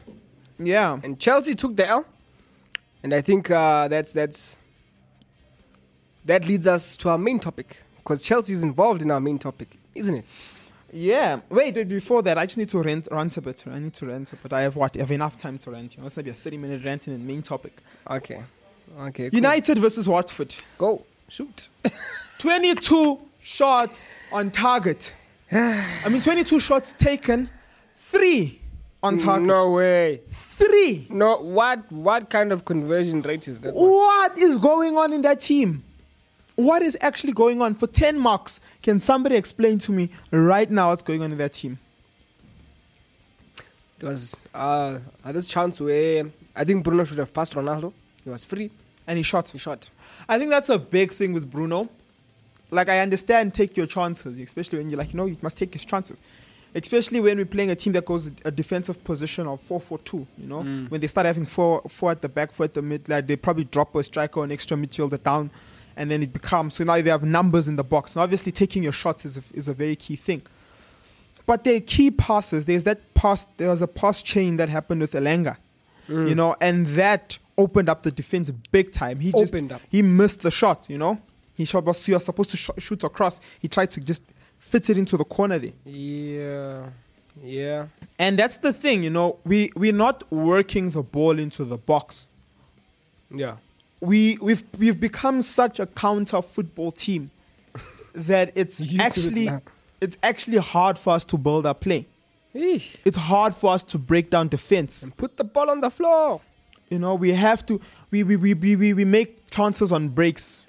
Yeah. 0.59 0.99
and 1.03 1.19
Chelsea 1.19 1.55
took 1.55 1.75
the 1.75 1.87
L, 1.87 2.05
and 3.03 3.13
I 3.13 3.21
think 3.21 3.49
uh, 3.51 3.87
that's 3.87 4.11
that's 4.13 4.57
that 6.25 6.45
leads 6.47 6.67
us 6.67 6.95
to 6.97 7.09
our 7.09 7.17
main 7.17 7.39
topic 7.39 7.77
because 7.97 8.21
Chelsea 8.21 8.53
is 8.53 8.63
involved 8.63 9.01
in 9.01 9.11
our 9.11 9.19
main 9.19 9.39
topic, 9.39 9.77
isn't 9.95 10.15
it? 10.15 10.25
Yeah. 10.93 11.39
Wait, 11.49 11.75
wait. 11.75 11.87
Before 11.87 12.21
that, 12.21 12.37
I 12.37 12.45
just 12.45 12.57
need 12.57 12.69
to 12.69 12.81
rent, 12.81 13.07
rant 13.11 13.35
a 13.37 13.41
bit. 13.41 13.63
I 13.67 13.79
need 13.79 13.93
to 13.95 14.05
rant 14.05 14.31
a 14.31 14.35
bit. 14.35 14.53
I 14.53 14.61
have 14.61 14.75
what? 14.75 14.95
I 14.95 14.99
have 14.99 15.11
enough 15.11 15.37
time 15.37 15.57
to 15.59 15.71
rant. 15.71 15.95
You 15.95 16.01
know, 16.01 16.07
it's 16.07 16.15
gonna 16.15 16.25
be 16.25 16.29
a 16.31 16.33
thirty-minute 16.33 16.85
ranting 16.85 17.13
the 17.13 17.19
main 17.19 17.41
topic. 17.41 17.81
Okay. 18.09 18.43
Okay. 18.99 19.29
Cool. 19.29 19.35
United 19.35 19.79
versus 19.79 20.07
Watford. 20.07 20.55
Go. 20.77 21.03
Shoot. 21.27 21.69
Twenty-two 22.37 23.19
shots 23.41 24.07
on 24.31 24.51
target. 24.51 25.13
I 25.51 26.07
mean, 26.09 26.21
twenty-two 26.21 26.59
shots 26.59 26.93
taken, 26.97 27.49
three 27.95 28.61
on 29.01 29.17
target. 29.17 29.47
No 29.47 29.71
way. 29.71 30.21
Three. 30.31 31.07
No. 31.09 31.37
What? 31.37 31.91
What 31.91 32.29
kind 32.29 32.51
of 32.51 32.65
conversion 32.65 33.21
rate 33.21 33.47
is 33.47 33.59
that? 33.61 33.73
one? 33.73 33.89
What 33.89 34.37
is 34.37 34.57
going 34.57 34.97
on 34.97 35.11
in 35.13 35.21
that 35.23 35.41
team? 35.41 35.83
What 36.55 36.83
is 36.83 36.97
actually 37.01 37.33
going 37.33 37.61
on? 37.61 37.75
For 37.75 37.87
10 37.87 38.19
marks, 38.19 38.59
can 38.81 38.99
somebody 38.99 39.35
explain 39.35 39.79
to 39.79 39.91
me 39.91 40.09
right 40.31 40.69
now 40.69 40.89
what's 40.89 41.01
going 41.01 41.23
on 41.23 41.31
in 41.31 41.37
that 41.39 41.53
team? 41.53 41.79
There 43.99 44.09
was 44.09 44.35
uh 44.53 44.99
this 45.27 45.47
chance 45.47 45.79
where 45.79 46.25
I 46.55 46.63
think 46.63 46.83
Bruno 46.83 47.05
should 47.05 47.17
have 47.17 47.33
passed 47.33 47.53
Ronaldo. 47.53 47.93
He 48.23 48.29
was 48.29 48.45
free. 48.45 48.69
And 49.07 49.17
he 49.17 49.23
shot. 49.23 49.49
He 49.49 49.57
shot. 49.57 49.89
I 50.29 50.37
think 50.39 50.49
that's 50.49 50.69
a 50.69 50.79
big 50.79 51.11
thing 51.11 51.33
with 51.33 51.49
Bruno. 51.49 51.89
Like, 52.71 52.89
I 52.89 52.99
understand 52.99 53.53
take 53.53 53.75
your 53.77 53.85
chances, 53.85 54.39
especially 54.39 54.79
when 54.79 54.89
you're 54.89 54.97
like, 54.97 55.13
you 55.13 55.17
know, 55.17 55.25
you 55.25 55.37
must 55.41 55.57
take 55.57 55.73
his 55.73 55.85
chances. 55.85 56.21
Especially 56.73 57.19
when 57.19 57.37
we're 57.37 57.45
playing 57.45 57.69
a 57.69 57.75
team 57.75 57.93
that 57.93 58.05
goes 58.05 58.31
a 58.45 58.49
defensive 58.49 59.03
position 59.03 59.45
of 59.45 59.61
4 59.61 59.79
4 59.79 59.97
2, 59.99 60.27
you 60.37 60.47
know? 60.47 60.61
When 60.89 60.99
they 61.01 61.07
start 61.07 61.27
having 61.27 61.45
four, 61.45 61.83
four 61.89 62.11
at 62.11 62.21
the 62.21 62.29
back, 62.29 62.51
four 62.51 62.63
at 62.63 62.73
the 62.73 62.81
mid, 62.81 63.07
like, 63.09 63.27
they 63.27 63.35
probably 63.35 63.65
drop 63.65 63.93
a 63.95 64.03
striker 64.03 64.39
or 64.39 64.43
an 64.45 64.51
extra 64.51 64.75
midfielder 64.75 65.21
down, 65.21 65.51
and 65.95 66.09
then 66.09 66.23
it 66.23 66.33
becomes 66.33 66.75
so 66.75 66.83
now 66.83 67.01
they 67.01 67.09
have 67.09 67.23
numbers 67.23 67.67
in 67.67 67.75
the 67.75 67.83
box. 67.83 68.15
Now, 68.15 68.23
obviously, 68.23 68.51
taking 68.51 68.83
your 68.83 68.91
shots 68.91 69.25
is 69.25 69.37
a, 69.37 69.43
is 69.53 69.67
a 69.67 69.73
very 69.73 69.95
key 69.95 70.15
thing. 70.15 70.41
But 71.45 71.63
there 71.63 71.75
are 71.75 71.81
key 71.81 72.11
passes. 72.11 72.65
There's 72.65 72.83
that 72.85 73.13
pass, 73.13 73.45
there 73.57 73.69
was 73.69 73.81
a 73.81 73.87
pass 73.87 74.23
chain 74.23 74.57
that 74.57 74.69
happened 74.69 75.01
with 75.01 75.11
Elanga, 75.13 75.57
mm. 76.07 76.29
you 76.29 76.35
know, 76.35 76.55
and 76.61 76.87
that 76.95 77.37
opened 77.57 77.89
up 77.89 78.03
the 78.03 78.11
defense 78.11 78.49
big 78.71 78.91
time. 78.91 79.19
He 79.19 79.31
just 79.31 79.53
Opened 79.53 79.73
up. 79.73 79.81
he 79.89 80.01
missed 80.01 80.41
the 80.41 80.51
shot, 80.51 80.89
you 80.89 80.97
know. 80.97 81.19
He 81.55 81.65
shot 81.65 81.83
was 81.83 82.03
he 82.05 82.13
was 82.13 82.25
supposed 82.25 82.49
to 82.51 82.57
sh- 82.57 82.69
shoot 82.79 83.03
across. 83.03 83.39
He 83.59 83.67
tried 83.67 83.91
to 83.91 83.99
just 83.99 84.23
fit 84.57 84.89
it 84.89 84.97
into 84.97 85.17
the 85.17 85.25
corner 85.25 85.59
there. 85.59 85.73
Yeah. 85.85 86.89
Yeah. 87.43 87.87
And 88.17 88.37
that's 88.39 88.57
the 88.57 88.73
thing, 88.73 89.03
you 89.03 89.09
know. 89.09 89.37
We 89.45 89.71
we're 89.75 89.93
not 89.93 90.31
working 90.31 90.91
the 90.91 91.03
ball 91.03 91.37
into 91.37 91.63
the 91.65 91.77
box. 91.77 92.27
Yeah. 93.31 93.57
We 94.03 94.37
we've 94.41 94.63
we've 94.77 94.99
become 94.99 95.41
such 95.41 95.79
a 95.79 95.85
counter 95.85 96.41
football 96.41 96.91
team 96.91 97.31
that 98.13 98.51
it's 98.55 98.79
Used 98.81 98.91
to 98.91 98.95
it 98.95 99.01
actually 99.01 99.49
it's 100.01 100.17
actually 100.21 100.57
hard 100.57 100.97
for 100.97 101.13
us 101.13 101.23
to 101.25 101.37
build 101.37 101.65
our 101.65 101.73
play. 101.73 102.07
Eesh. 102.53 102.95
It's 103.05 103.17
hard 103.17 103.55
for 103.55 103.73
us 103.73 103.83
to 103.85 103.97
break 103.97 104.29
down 104.29 104.49
defense. 104.49 105.03
And 105.03 105.15
put 105.15 105.37
the 105.37 105.43
ball 105.43 105.69
on 105.69 105.79
the 105.81 105.89
floor. 105.89 106.41
You 106.89 106.99
know, 106.99 107.15
we 107.15 107.31
have 107.31 107.65
to 107.67 107.79
we 108.11 108.23
we, 108.23 108.35
we, 108.35 108.53
we, 108.53 108.93
we, 108.93 109.05
make 109.05 109.49
chances 109.49 109.91
on 109.91 110.09
breaks. 110.09 110.67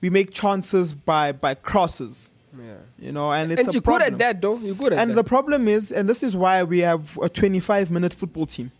We 0.00 0.08
make 0.08 0.32
chances 0.32 0.94
by 0.94 1.32
by 1.32 1.54
crosses. 1.54 2.30
Yeah. 2.58 2.76
You 2.98 3.12
know, 3.12 3.32
and 3.32 3.52
it's 3.52 3.66
and 3.66 3.74
you're 3.74 3.82
problem. 3.82 4.04
good 4.04 4.12
at 4.14 4.18
that, 4.18 4.40
though. 4.40 4.56
You're 4.58 4.74
good 4.74 4.92
at 4.94 4.98
And 5.00 5.10
that. 5.10 5.16
the 5.16 5.24
problem 5.24 5.68
is, 5.68 5.92
and 5.92 6.08
this 6.08 6.22
is 6.22 6.36
why 6.36 6.62
we 6.62 6.78
have 6.78 7.18
a 7.20 7.28
25 7.28 7.90
minute 7.90 8.14
football 8.14 8.46
team, 8.46 8.72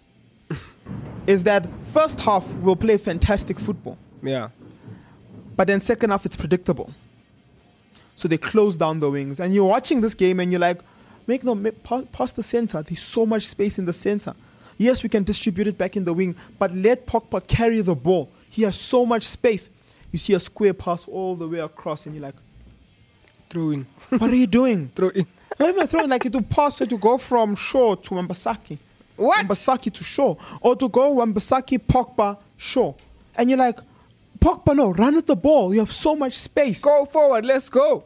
is 1.27 1.45
that 1.45 1.67
first 1.93 2.21
half 2.21 2.47
we'll 2.55 2.77
play 2.77 2.97
fantastic 2.97 3.59
football, 3.59 3.99
yeah. 4.23 4.49
but 5.57 5.67
then 5.67 5.81
second 5.81 6.11
half 6.11 6.25
it's 6.27 6.37
predictable. 6.37 6.93
So 8.15 8.29
they 8.29 8.39
close 8.39 8.77
down 8.77 9.01
the 9.01 9.11
wings, 9.11 9.41
and 9.41 9.55
you're 9.55 9.65
watching 9.67 10.01
this 10.01 10.15
game 10.15 10.41
and 10.41 10.51
you're 10.51 10.61
like, 10.61 10.81
make 11.27 11.45
no 11.45 11.55
make, 11.55 11.83
pa- 11.83 12.03
pass 12.13 12.33
the 12.33 12.43
center. 12.43 12.83
There's 12.83 13.03
so 13.03 13.27
much 13.27 13.47
space 13.47 13.79
in 13.79 13.85
the 13.85 13.93
center. 13.93 14.35
Yes, 14.79 15.03
we 15.03 15.09
can 15.09 15.25
distribute 15.25 15.67
it 15.67 15.77
back 15.79 15.97
in 15.97 16.05
the 16.05 16.13
wing, 16.13 16.37
but 16.59 16.75
let 16.75 17.07
Pogba 17.07 17.47
carry 17.47 17.81
the 17.83 17.95
ball. 17.95 18.31
He 18.51 18.63
has 18.63 18.77
so 18.77 19.05
much 19.05 19.25
space. 19.25 19.69
You 20.13 20.19
see 20.19 20.35
a 20.35 20.41
square 20.41 20.75
pass 20.75 21.07
all 21.09 21.35
the 21.37 21.49
way 21.49 21.59
across, 21.59 22.07
and 22.07 22.15
you're 22.15 22.23
like, 22.23 22.37
Throw 23.51 23.71
in. 23.71 23.87
what 24.11 24.31
are 24.31 24.37
you 24.37 24.47
doing? 24.47 24.91
Throw 24.97 25.11
in. 25.11 25.27
Not 25.59 25.71
even 25.71 25.87
throwing 25.87 26.11
like 26.11 26.25
you 26.25 26.31
to 26.31 26.43
pass 26.43 26.81
it 26.81 26.91
to 26.91 26.99
go 26.99 27.17
from 27.17 27.55
short 27.55 28.03
to 28.05 28.15
Wan-Bissaka. 28.15 28.79
What? 29.17 29.37
Wan-Bissaka 29.37 29.93
to 29.93 30.05
Shaw. 30.05 30.37
Or 30.61 30.77
to 30.77 30.89
go 30.89 31.11
Wan-Bissaka, 31.11 31.79
Pogba, 31.81 32.39
Shaw. 32.57 32.95
And 33.35 33.51
you're 33.51 33.59
like, 33.59 33.79
Pogba, 34.39 34.77
no, 34.77 34.91
run 34.91 35.17
at 35.17 35.27
the 35.27 35.37
ball. 35.37 35.73
You 35.73 35.81
have 35.81 35.93
so 35.93 36.15
much 36.15 36.39
space. 36.39 36.83
Go 36.83 37.05
forward. 37.07 37.45
Let's 37.45 37.69
go. 37.69 38.05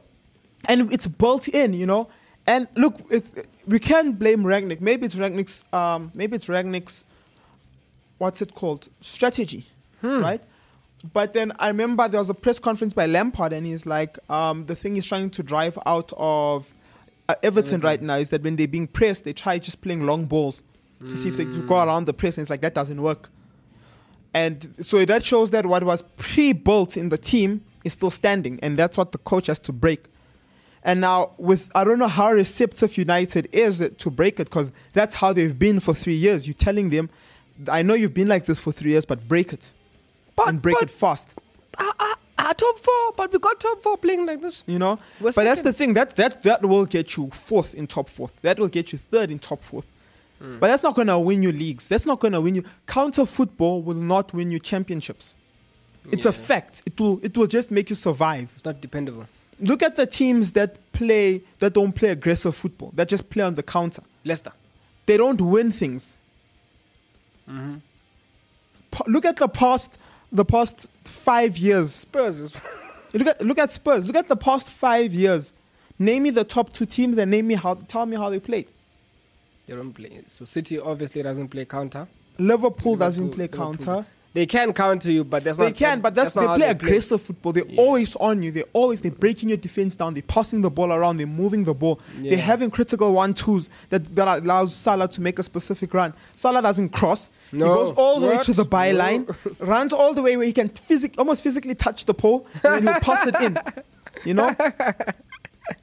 And 0.66 0.92
it's 0.92 1.06
built 1.06 1.48
in, 1.48 1.72
you 1.72 1.86
know. 1.86 2.08
And 2.46 2.68
look, 2.76 3.00
it, 3.10 3.46
we 3.66 3.78
can't 3.78 4.18
blame 4.18 4.42
Rangnick. 4.42 4.80
Maybe 4.80 5.06
it's 5.06 5.14
Rangnick's, 5.14 5.64
um, 5.72 6.10
maybe 6.14 6.36
it's 6.36 6.46
Rangnick's, 6.46 7.04
what's 8.18 8.42
it 8.42 8.54
called? 8.54 8.88
Strategy, 9.00 9.66
right? 10.02 10.42
But 11.12 11.32
then 11.32 11.52
I 11.58 11.68
remember 11.68 12.08
there 12.08 12.20
was 12.20 12.28
a 12.28 12.34
press 12.34 12.58
conference 12.58 12.92
by 12.92 13.06
Lampard, 13.06 13.52
and 13.52 13.66
he's 13.66 13.86
like, 13.86 14.18
um, 14.28 14.66
the 14.66 14.76
thing 14.76 14.96
he's 14.96 15.06
trying 15.06 15.30
to 15.30 15.42
drive 15.42 15.78
out 15.86 16.12
of 16.16 16.74
uh, 17.28 17.36
Everton 17.42 17.80
right 17.80 18.02
now 18.02 18.16
is 18.16 18.30
that 18.30 18.42
when 18.42 18.56
they're 18.56 18.68
being 18.68 18.86
pressed, 18.86 19.24
they 19.24 19.32
try 19.32 19.58
just 19.58 19.80
playing 19.80 20.04
long 20.04 20.26
balls 20.26 20.62
to 21.08 21.16
see 21.16 21.28
if 21.28 21.36
they 21.36 21.44
can 21.44 21.66
go 21.66 21.82
around 21.82 22.06
the 22.06 22.12
press, 22.12 22.36
and 22.36 22.42
it's 22.42 22.50
like 22.50 22.60
that 22.60 22.74
doesn't 22.74 23.00
work. 23.00 23.30
And 24.32 24.74
so 24.80 25.04
that 25.04 25.24
shows 25.24 25.50
that 25.50 25.66
what 25.66 25.82
was 25.82 26.02
pre-built 26.16 26.96
in 26.96 27.08
the 27.08 27.18
team 27.18 27.64
is 27.84 27.94
still 27.94 28.10
standing, 28.10 28.60
and 28.62 28.78
that's 28.78 28.96
what 28.96 29.12
the 29.12 29.18
coach 29.18 29.46
has 29.48 29.58
to 29.60 29.72
break. 29.72 30.04
And 30.82 31.00
now, 31.00 31.32
with 31.36 31.70
I 31.74 31.84
don't 31.84 31.98
know 31.98 32.08
how 32.08 32.32
receptive 32.32 32.96
United 32.96 33.48
is 33.52 33.82
to 33.98 34.10
break 34.10 34.38
it, 34.40 34.44
because 34.44 34.72
that's 34.92 35.16
how 35.16 35.32
they've 35.32 35.58
been 35.58 35.80
for 35.80 35.94
three 35.94 36.14
years. 36.14 36.46
You're 36.46 36.54
telling 36.54 36.90
them, 36.90 37.10
I 37.68 37.82
know 37.82 37.94
you've 37.94 38.14
been 38.14 38.28
like 38.28 38.46
this 38.46 38.60
for 38.60 38.72
three 38.72 38.92
years, 38.92 39.04
but 39.04 39.28
break 39.28 39.52
it 39.52 39.72
But, 40.36 40.48
and 40.48 40.62
break 40.62 40.76
but, 40.76 40.84
it 40.84 40.90
fast. 40.90 41.28
Uh, 41.76 41.92
uh, 41.98 42.14
uh, 42.38 42.54
top 42.54 42.78
four, 42.78 43.12
but 43.16 43.32
we 43.32 43.38
got 43.38 43.60
top 43.60 43.82
four 43.82 43.98
playing 43.98 44.26
like 44.26 44.40
this. 44.40 44.62
You 44.66 44.78
know, 44.78 44.98
We're 45.20 45.32
but 45.32 45.44
that's 45.44 45.60
the 45.60 45.72
thing 45.72 45.94
that 45.94 46.16
that 46.16 46.42
that 46.42 46.64
will 46.64 46.86
get 46.86 47.16
you 47.16 47.30
fourth 47.30 47.74
in 47.74 47.86
top 47.86 48.08
fourth. 48.08 48.32
That 48.42 48.58
will 48.58 48.68
get 48.68 48.92
you 48.92 48.98
third 48.98 49.30
in 49.30 49.38
top 49.38 49.62
fourth. 49.62 49.86
Hmm. 50.40 50.58
But 50.58 50.68
that's 50.68 50.82
not 50.82 50.94
gonna 50.94 51.18
win 51.20 51.42
you 51.42 51.52
leagues. 51.52 51.86
That's 51.88 52.06
not 52.06 52.20
gonna 52.20 52.40
win 52.40 52.54
you. 52.54 52.64
Counter 52.86 53.26
football 53.26 53.82
will 53.82 53.94
not 53.96 54.32
win 54.32 54.50
you 54.50 54.58
championships. 54.58 55.34
It's 56.10 56.24
a 56.24 56.32
fact. 56.32 56.82
It 56.86 56.98
will 56.98 57.20
it 57.22 57.36
will 57.36 57.46
just 57.46 57.70
make 57.70 57.90
you 57.90 57.96
survive. 57.96 58.50
It's 58.54 58.64
not 58.64 58.80
dependable. 58.80 59.26
Look 59.60 59.82
at 59.82 59.96
the 59.96 60.06
teams 60.06 60.52
that 60.52 60.76
play 60.92 61.42
that 61.58 61.74
don't 61.74 61.92
play 61.92 62.08
aggressive 62.08 62.56
football. 62.56 62.90
That 62.94 63.08
just 63.08 63.28
play 63.28 63.44
on 63.44 63.54
the 63.54 63.62
counter. 63.62 64.02
Leicester. 64.24 64.52
They 65.04 65.18
don't 65.18 65.40
win 65.40 65.72
things. 65.72 66.14
Mm-hmm. 67.48 67.76
Pa- 68.90 69.04
Look 69.06 69.24
at 69.26 69.36
the 69.36 69.48
past 69.48 69.98
the 70.32 70.44
past 70.44 70.88
five 71.04 71.58
years. 71.58 71.92
Spurs 71.94 72.40
is 72.40 72.56
Look 73.12 73.26
at 73.26 73.44
look 73.44 73.58
at 73.58 73.72
Spurs. 73.72 74.06
Look 74.06 74.16
at 74.16 74.28
the 74.28 74.36
past 74.36 74.70
five 74.70 75.12
years. 75.12 75.52
Name 75.98 76.22
me 76.22 76.30
the 76.30 76.44
top 76.44 76.72
two 76.72 76.86
teams 76.86 77.18
and 77.18 77.30
name 77.30 77.46
me 77.48 77.54
how. 77.54 77.74
Tell 77.74 78.06
me 78.06 78.16
how 78.16 78.30
they 78.30 78.38
play. 78.40 78.66
They 79.70 79.76
don't 79.76 79.92
play. 79.92 80.22
So 80.26 80.44
City 80.44 80.78
obviously 80.80 81.22
doesn't 81.22 81.48
play 81.48 81.64
counter. 81.64 82.08
Liverpool 82.38 82.96
doesn't 82.96 83.30
play 83.30 83.44
Liverpool. 83.44 83.76
counter. 83.76 84.06
They 84.32 84.46
can 84.46 84.72
counter 84.72 85.10
you, 85.10 85.24
but 85.24 85.42
that's 85.42 85.58
They 85.58 85.66
not. 85.66 85.74
can, 85.74 86.00
but 86.00 86.14
that's, 86.14 86.36
not 86.36 86.56
they 86.56 86.62
play 86.62 86.68
aggressive 86.70 87.20
football. 87.20 87.52
They're 87.52 87.64
Yeah. 87.66 87.80
always 87.80 88.14
on 88.16 88.42
you. 88.44 88.50
They're 88.52 88.64
always 88.72 89.00
they're 89.00 89.10
breaking 89.10 89.48
your 89.48 89.58
defense 89.58 89.96
down. 89.96 90.14
They're 90.14 90.22
passing 90.22 90.60
the 90.60 90.70
ball 90.70 90.92
around. 90.92 91.16
They're 91.18 91.26
moving 91.26 91.64
the 91.64 91.74
ball. 91.74 92.00
Yeah. 92.20 92.30
They're 92.30 92.38
having 92.44 92.70
critical 92.70 93.12
one 93.12 93.34
twos 93.34 93.68
that, 93.90 94.14
that 94.14 94.42
allows 94.44 94.72
Salah 94.74 95.08
to 95.08 95.20
make 95.20 95.38
a 95.40 95.42
specific 95.42 95.92
run. 95.94 96.14
Salah 96.36 96.62
doesn't 96.62 96.90
cross. 96.90 97.28
No. 97.52 97.64
He 97.66 97.74
goes 97.74 97.92
all 97.96 98.20
the 98.20 98.28
way 98.28 98.38
to 98.38 98.52
the 98.52 98.64
byline, 98.66 99.28
No. 99.28 99.66
runs 99.66 99.92
all 99.92 100.14
the 100.14 100.22
way 100.22 100.36
where 100.36 100.46
he 100.46 100.52
can 100.52 100.68
physic, 100.68 101.14
almost 101.18 101.42
physically 101.42 101.74
touch 101.74 102.04
the 102.06 102.14
pole, 102.14 102.46
and 102.64 102.86
then 102.86 102.94
he'll 102.94 103.02
pass 103.02 103.26
it 103.26 103.34
in. 103.40 103.58
You 104.24 104.34
know. 104.34 104.54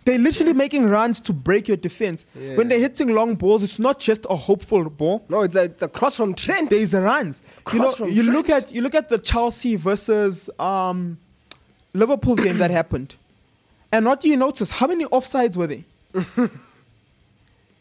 They're 0.05 0.17
literally 0.17 0.53
making 0.53 0.85
runs 0.85 1.19
to 1.21 1.33
break 1.33 1.67
your 1.67 1.77
defense. 1.77 2.25
Yeah. 2.35 2.55
When 2.55 2.67
they're 2.67 2.79
hitting 2.79 3.09
long 3.09 3.35
balls, 3.35 3.63
it's 3.63 3.79
not 3.79 3.99
just 3.99 4.25
a 4.29 4.35
hopeful 4.35 4.89
ball. 4.89 5.25
No, 5.29 5.41
it's 5.41 5.55
a, 5.55 5.63
it's 5.63 5.83
a 5.83 5.87
cross 5.87 6.15
from 6.15 6.33
Trent. 6.33 6.69
There's 6.69 6.93
a 6.93 7.01
runs. 7.01 7.41
You 7.73 7.79
know, 7.79 7.95
you 8.05 8.23
look 8.23 8.49
at 8.49 8.73
you 8.73 8.81
look 8.81 8.95
at 8.95 9.09
the 9.09 9.17
Chelsea 9.17 9.75
versus 9.75 10.49
um, 10.59 11.17
Liverpool 11.93 12.35
game 12.35 12.57
that 12.57 12.71
happened, 12.71 13.15
and 13.91 14.05
what 14.05 14.21
do 14.21 14.29
you 14.29 14.37
notice? 14.37 14.71
How 14.71 14.87
many 14.87 15.05
offsides 15.05 15.55
were 15.55 15.67
they? 15.67 15.83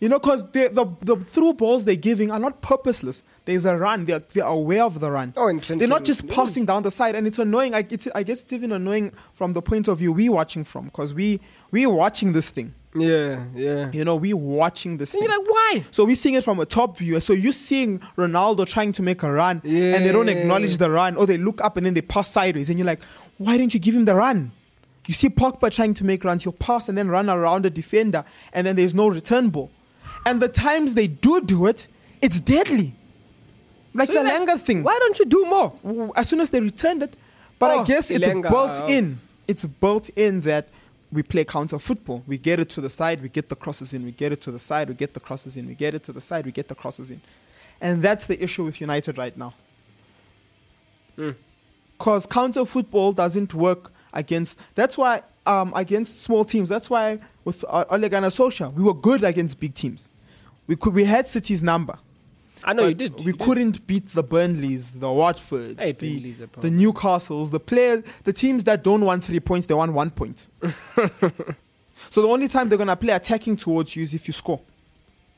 you 0.01 0.09
know, 0.09 0.19
because 0.19 0.45
the 0.51 0.69
the 1.01 1.17
through 1.17 1.55
balls 1.55 1.85
they're 1.85 1.97
giving 1.97 2.31
are 2.31 2.39
not 2.39 2.61
purposeless. 2.61 3.23
There's 3.47 3.65
a 3.65 3.77
run. 3.77 4.05
They're 4.05 4.23
they're 4.35 4.45
aware 4.45 4.85
of 4.85 5.01
the 5.01 5.11
run. 5.11 5.33
Oh, 5.37 5.49
and 5.49 5.63
they're 5.63 5.89
not 5.89 6.05
just 6.05 6.29
passing 6.29 6.67
down 6.67 6.83
the 6.83 6.91
side, 6.91 7.15
and 7.15 7.27
it's 7.27 7.39
annoying. 7.39 7.75
I, 7.75 7.87
it's, 7.89 8.07
I 8.15 8.23
guess 8.23 8.43
it's 8.43 8.53
even 8.53 8.73
annoying 8.73 9.13
from 9.35 9.53
the 9.55 9.63
point 9.63 9.89
of 9.89 9.99
view 9.99 10.13
we 10.13 10.29
watching 10.29 10.65
from, 10.65 10.87
because 10.87 11.15
we 11.15 11.41
we 11.71 11.87
watching 11.87 12.33
this 12.33 12.51
thing. 12.51 12.75
Yeah, 12.95 13.45
yeah. 13.55 13.91
You 13.93 14.05
know, 14.07 14.17
we 14.17 14.33
watching 14.33 14.97
this 14.97 15.13
And 15.13 15.21
thing. 15.23 15.31
you're 15.31 15.39
like, 15.39 15.51
why? 15.51 15.85
So 15.91 16.05
we're 16.07 16.17
seeing 16.17 16.35
it 16.35 16.45
from 16.45 16.59
a 16.61 16.65
top 16.65 16.97
view. 16.97 17.21
So 17.21 17.35
you're 17.35 17.53
seeing 17.53 17.99
Ronaldo 18.17 18.67
trying 18.67 18.93
to 18.93 19.03
make 19.03 19.23
a 19.23 19.31
run 19.31 19.61
and 19.65 20.03
they 20.07 20.13
don't 20.13 20.31
acknowledge 20.31 20.79
the 20.79 20.91
run 20.91 21.15
or 21.17 21.27
they 21.27 21.37
look 21.37 21.61
up 21.61 21.77
and 21.77 21.85
then 21.85 21.93
they 21.93 22.01
pass 22.01 22.31
sideways 22.31 22.71
and 22.71 22.79
you're 22.79 22.87
like, 22.87 23.01
why 23.37 23.59
didn't 23.59 23.75
you 23.75 23.81
give 23.81 23.95
him 23.95 24.07
the 24.07 24.15
run? 24.15 24.51
You 25.07 25.13
see 25.13 25.29
Pogba 25.29 25.71
trying 25.71 25.93
to 25.93 26.05
make 26.05 26.25
runs, 26.25 26.45
he'll 26.45 26.53
pass 26.53 26.89
and 26.89 26.97
then 26.97 27.09
run 27.09 27.29
around 27.29 27.67
a 27.67 27.71
defender, 27.71 28.25
and 28.55 28.67
then 28.67 28.77
there's 28.77 28.95
no 28.95 29.09
return 29.09 29.51
ball. 29.51 29.71
And 30.27 30.43
the 30.43 30.49
times 30.49 30.95
they 30.95 31.07
do 31.07 31.41
do 31.41 31.67
it, 31.67 31.87
it's 32.21 32.41
deadly. 32.41 32.95
Like 33.95 34.09
So 34.09 34.15
the 34.15 34.25
like, 34.25 34.61
thing. 34.61 34.83
Why 34.83 34.99
don't 34.99 35.19
you 35.19 35.25
do 35.25 35.47
more? 35.47 36.13
as 36.17 36.29
soon 36.29 36.41
as 36.41 36.51
they 36.51 36.61
returned 36.61 37.03
it. 37.05 37.17
But 37.61 37.71
I 37.71 37.75
Oh, 37.81 37.85
guess 37.85 38.11
it's 38.11 38.27
built 38.27 38.81
in. 38.91 39.21
It's 39.49 39.65
built 39.65 40.11
in 40.17 40.41
that 40.43 40.69
we 41.13 41.23
play 41.23 41.45
counter 41.45 41.79
football. 41.79 42.23
We 42.27 42.37
get 42.37 42.59
it 42.59 42.69
to 42.71 42.81
the 42.81 42.91
side, 42.91 43.23
we 43.23 43.29
get 43.29 43.49
the 43.49 43.57
crosses 43.57 43.95
in. 43.95 44.05
We 44.05 44.11
get 44.11 44.33
it 44.33 44.43
to 44.43 44.51
the 44.51 44.59
side, 44.59 44.89
we 44.89 44.95
get 44.95 45.15
the 45.15 45.21
crosses 45.21 45.57
in. 45.57 45.67
We 45.69 45.75
get 45.75 45.95
it 45.95 46.03
to 46.05 46.13
the 46.13 46.21
side, 46.21 46.45
we 46.45 46.53
get 46.53 46.69
the 46.69 46.75
crosses 46.75 47.11
in. 47.11 47.21
And 47.81 48.03
that's 48.03 48.27
the 48.27 48.43
issue 48.43 48.65
with 48.65 48.81
United 48.81 49.17
right 49.17 49.37
now. 49.39 49.55
Mm. 51.17 51.37
Because 51.97 52.27
counter 52.27 52.65
football 52.67 53.13
doesn't 53.13 53.55
work 53.55 53.93
against. 54.13 54.59
That's 54.75 54.99
why 54.99 55.23
um, 55.47 55.73
against 55.77 56.21
small 56.21 56.45
teams. 56.45 56.69
That's 56.69 56.91
why 56.91 57.21
with 57.45 57.65
uh, 57.69 57.85
Ole 57.89 58.09
Gunnar 58.09 58.29
Solskjaer, 58.29 58.73
we 58.75 58.83
were 58.83 58.95
good 58.95 59.23
against 59.25 59.59
big 59.61 59.75
teams. 59.75 60.09
We 60.67 60.77
could 60.77 60.95
we 60.95 61.05
had 61.05 61.29
City's 61.29 61.63
number. 61.63 61.99
I 62.65 62.73
know 62.73 62.87
you 62.87 62.95
did. 62.95 63.15
We 63.25 63.33
did. 63.33 63.39
couldn't 63.39 63.87
beat 63.87 64.09
the 64.09 64.23
Burnleys, 64.23 64.93
the 64.93 65.07
Watfords, 65.07 65.79
Hey, 65.79 65.93
the, 65.93 66.15
Burnley's 66.15 66.39
the. 66.39 66.71
Newcastles, 66.71 67.51
the 67.51 67.61
players, 67.61 68.03
the 68.25 68.33
teams 68.33 68.65
that 68.65 68.83
don't 68.83 69.05
want 69.05 69.25
three 69.25 69.41
points, 69.41 69.67
they 69.67 69.75
want 69.75 69.93
one 69.93 70.11
point. 70.11 70.47
so 72.11 72.23
the 72.23 72.29
only 72.29 72.49
time 72.49 72.69
they're 72.69 72.79
gonna 72.79 72.97
play 72.97 73.13
attacking 73.13 73.57
towards 73.57 73.95
you 73.95 74.03
is 74.03 74.15
if 74.15 74.27
you 74.27 74.33
score. 74.33 74.61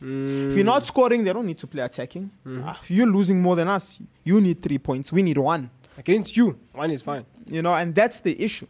If 0.00 0.54
you're 0.54 0.64
not 0.64 0.86
scoring, 0.86 1.24
they 1.24 1.32
don't 1.32 1.46
need 1.46 1.58
to 1.58 1.66
play 1.66 1.82
attacking. 1.82 2.30
Ah, 2.46 2.80
you're 2.86 3.06
losing 3.06 3.42
more 3.42 3.56
than 3.56 3.66
us. 3.66 3.98
You 4.22 4.40
need 4.40 4.62
three 4.62 4.78
points. 4.78 5.10
We 5.10 5.22
need 5.24 5.38
one. 5.38 5.70
Against 5.96 6.36
you, 6.36 6.56
one 6.72 6.92
is 6.92 7.02
fine. 7.02 7.26
You 7.46 7.62
know, 7.62 7.74
and 7.74 7.92
that's 7.92 8.20
the 8.20 8.40
issue. 8.40 8.68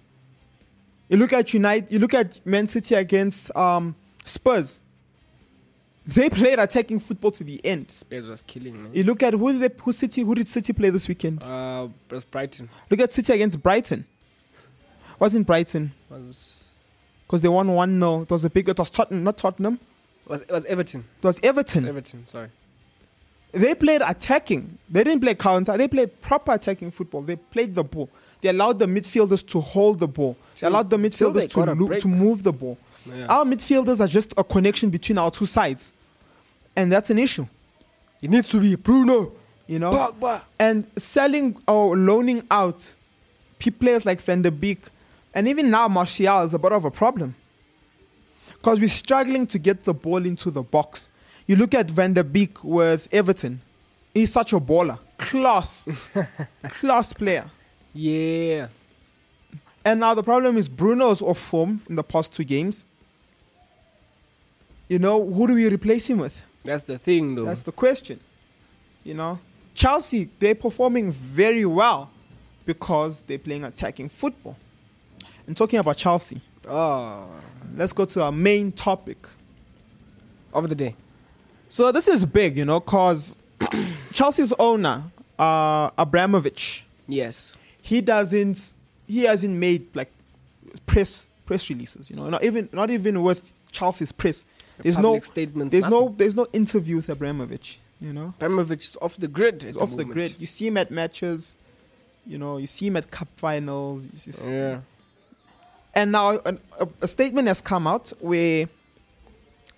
You 1.11 1.19
look 1.19 1.35
at 1.35 1.53
United. 1.53 1.93
You 1.93 1.99
look 1.99 2.15
at 2.15 2.45
Man 2.47 2.67
City 2.67 2.95
against 2.95 3.55
um, 3.55 3.95
Spurs. 4.25 4.81
They 6.09 6.31
played 6.31 6.59
attacking 6.59 7.01
football 7.01 7.31
to 7.33 7.45
the 7.45 7.61
end. 7.65 7.93
Spurs 7.93 8.27
was 8.27 8.41
killing 8.43 8.83
me. 8.85 8.91
You 8.95 9.05
look 9.05 9.23
at 9.23 9.35
who 9.35 9.53
did 9.53 9.61
they, 9.61 9.83
who 9.83 9.93
City 9.93 10.23
who 10.23 10.35
did 10.35 10.49
City 10.49 10.73
play 10.73 10.89
this 10.91 11.07
weekend? 11.07 11.43
Uh, 11.43 11.89
it 12.11 12.15
was 12.15 12.25
Brighton. 12.25 12.71
Look 12.91 13.01
at 13.01 13.13
City 13.13 13.33
against 13.35 13.63
Brighton. 13.63 14.07
Wasn't 15.19 15.47
Brighton 15.47 15.93
Was 16.09 16.55
because 17.27 17.43
they 17.43 17.49
won 17.49 17.69
one 17.75 17.99
0 18.01 18.23
It 18.23 18.31
was 18.31 18.45
a 18.45 18.51
big. 18.51 18.69
It 18.69 18.79
was 18.79 18.89
Tottenham, 18.91 19.25
not 19.25 19.37
Tottenham. 19.37 19.79
was 20.27 20.41
it 20.41 20.51
was 20.51 20.65
Everton? 20.65 21.05
It 21.23 21.27
was 21.27 21.39
It 21.39 21.45
Everton. 21.45 21.83
was 21.83 21.89
Everton. 21.91 22.27
Sorry. 22.27 22.49
They 23.53 23.75
played 23.75 24.01
attacking. 24.03 24.79
They 24.89 25.05
didn't 25.05 25.21
play 25.21 25.35
counter. 25.35 25.77
They 25.77 25.89
played 25.89 26.21
proper 26.23 26.53
attacking 26.53 26.91
football. 26.91 27.23
They 27.23 27.37
played 27.37 27.75
the 27.75 27.85
ball. 27.85 28.09
They 28.41 28.51
allowed 28.51 28.79
the 28.79 28.87
midfielders 28.87 29.47
to 29.49 29.61
hold 29.61 29.99
the 29.99 30.07
ball. 30.09 30.37
They 30.61 30.67
allowed 30.67 30.91
the 30.91 30.97
midfielders 30.97 31.49
to, 31.51 31.55
got 31.57 31.69
a 31.69 31.73
lo- 31.75 31.87
break. 31.89 32.01
to 32.03 32.09
move 32.09 32.43
the 32.43 32.53
ball. 32.53 32.79
Yeah. 33.05 33.27
Our 33.27 33.45
midfielders 33.45 34.01
are 34.01 34.07
just 34.07 34.33
a 34.37 34.45
connection 34.45 34.91
between 34.91 35.19
our 35.19 35.31
two 35.31 35.47
sides, 35.47 35.93
and 36.79 36.93
that's 36.93 37.11
an 37.11 37.19
issue. 37.19 37.47
It 38.23 38.31
needs 38.31 38.49
to 38.51 38.61
be 38.61 38.77
Bruno. 38.77 39.33
You 39.67 39.81
know. 39.81 39.91
Pogba. 39.91 40.43
and 40.59 40.87
selling 40.97 41.61
or 41.67 41.97
loaning 41.97 42.47
out 42.51 42.95
players 43.81 44.07
like 44.07 44.23
Van 44.23 44.41
der 44.41 44.53
Beek 44.53 44.79
and 45.35 45.49
even 45.49 45.69
now 45.71 45.89
Martial 45.89 46.43
is 46.43 46.55
a 46.55 46.59
bit 46.59 46.73
of 46.73 46.85
a 46.85 46.91
problem 46.91 47.35
because 48.55 48.81
we're 48.81 48.89
struggling 48.89 49.47
to 49.49 49.59
get 49.59 49.85
the 49.85 49.93
ball 49.93 50.25
into 50.25 50.51
the 50.51 50.63
box. 50.63 51.09
You 51.47 51.57
look 51.57 51.75
at 51.75 51.91
Van 51.91 52.15
der 52.15 52.23
Beek 52.23 52.63
with 52.63 53.09
Everton, 53.13 53.61
he's 54.15 54.33
such 54.33 54.53
a 54.53 54.61
baller, 54.61 54.99
class, 55.19 55.87
class 56.63 57.13
player. 57.13 57.51
Yeah. 57.93 58.69
And 59.85 60.01
now 60.01 60.15
the 60.15 60.23
problem 60.23 60.57
is 60.57 60.69
Bruno's 60.69 61.21
off 61.21 61.39
form 61.39 61.83
in 61.89 61.97
the 61.97 62.05
past 62.05 62.33
two 62.33 62.45
games. 62.45 62.85
You 64.89 64.99
know, 64.99 65.23
who 65.25 65.47
do 65.47 65.55
we 65.55 65.69
replace 65.69 66.07
him 66.07 66.19
with? 66.19 66.41
That's 66.69 66.85
the 66.85 66.99
thing, 66.99 67.35
though. 67.35 67.47
That's 67.47 67.63
the 67.63 67.73
question. 67.73 68.21
You 69.05 69.15
know, 69.15 69.39
Chelsea 69.75 70.29
they're 70.39 70.55
performing 70.55 71.13
very 71.13 71.65
well 71.65 72.11
because 72.67 73.21
they're 73.27 73.39
playing 73.39 73.65
attacking 73.65 74.11
football. 74.11 74.57
And 75.47 75.57
talking 75.57 75.79
about 75.79 75.97
Chelsea, 75.97 76.43
oh, 76.69 77.27
let's 77.75 77.95
go 77.95 78.05
to 78.05 78.23
our 78.23 78.33
main 78.33 78.71
topic. 78.73 79.27
of 80.53 80.69
the 80.69 80.75
day. 80.75 80.95
So 81.71 81.91
this 81.93 82.07
is 82.09 82.25
big, 82.27 82.57
you 82.59 82.65
know, 82.65 82.81
cause 82.81 83.37
Chelsea's 84.13 84.53
owner, 84.59 85.05
uh, 85.39 85.91
Abramovich, 85.97 86.85
Yes. 87.07 87.55
he 87.81 88.01
doesn't, 88.01 88.73
he 89.07 89.23
hasn't 89.25 89.55
made 89.55 89.87
like 89.95 90.11
press 90.87 91.27
press 91.47 91.69
releases, 91.71 92.11
you 92.11 92.17
know, 92.17 92.29
not 92.29 92.43
even 92.45 92.69
not 92.73 92.91
even 92.91 93.23
with 93.23 93.41
Chelsea's 93.73 94.13
press. 94.13 94.45
There's 94.83 94.99
no 94.99 95.21
statements. 95.21 95.73
there's 95.73 95.89
no 95.89 96.15
there's 96.17 96.35
no 96.35 96.47
interview 96.53 96.97
with 96.97 97.09
Abramovich, 97.09 97.81
you 98.01 98.13
know. 98.13 98.35
Abramovich 98.37 98.85
is 98.85 98.97
off 99.03 99.17
the 99.17 99.29
grid. 99.29 99.65
It's 99.65 99.77
off 99.77 99.91
the 99.91 99.99
moment. 99.99 100.13
grid. 100.13 100.35
You 100.39 100.47
see 100.47 100.69
him 100.69 100.77
at 100.77 100.91
matches, 100.91 101.55
you 102.27 102.39
know, 102.39 102.59
you 102.59 102.67
see 102.67 102.87
him 102.87 102.97
at 102.97 103.11
cup 103.11 103.29
finals. 103.37 104.07
you 104.25 104.33
Yeah. 104.51 104.81
And 105.95 106.13
now 106.13 106.39
an, 106.45 106.61
a, 106.79 106.87
a 107.03 107.09
statement 107.09 107.49
has 107.49 107.61
come 107.61 107.87
out 107.87 108.13
where 108.21 108.69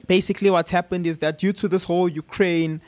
basically 0.07 0.51
what's 0.51 0.71
happened 0.71 1.07
is 1.07 1.19
that 1.21 1.39
due 1.39 1.53
to 1.55 1.69
this 1.69 1.85
whole 1.85 2.09
Ukraine 2.09 2.81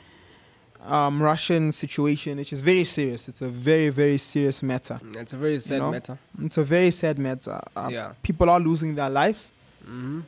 um, 0.81 1.23
Russian 1.23 1.71
situation, 1.71 2.37
which 2.37 2.53
is 2.53 2.59
very 2.61 2.83
serious, 2.83 3.27
it's 3.27 3.41
a 3.41 3.47
very, 3.47 3.89
very 3.89 4.17
serious 4.17 4.61
matter. 4.61 4.99
It's 5.15 5.33
a 5.33 5.37
very 5.37 5.59
sad 5.59 5.79
know? 5.79 5.91
matter. 5.91 6.17
It's 6.41 6.57
a 6.57 6.63
very 6.63 6.91
sad 6.91 7.17
matter. 7.17 7.59
Uh, 7.75 7.89
yeah. 7.91 8.13
People 8.21 8.49
are 8.49 8.59
losing 8.59 8.95
their 8.95 9.09
lives, 9.09 9.53
hmm 9.83 10.21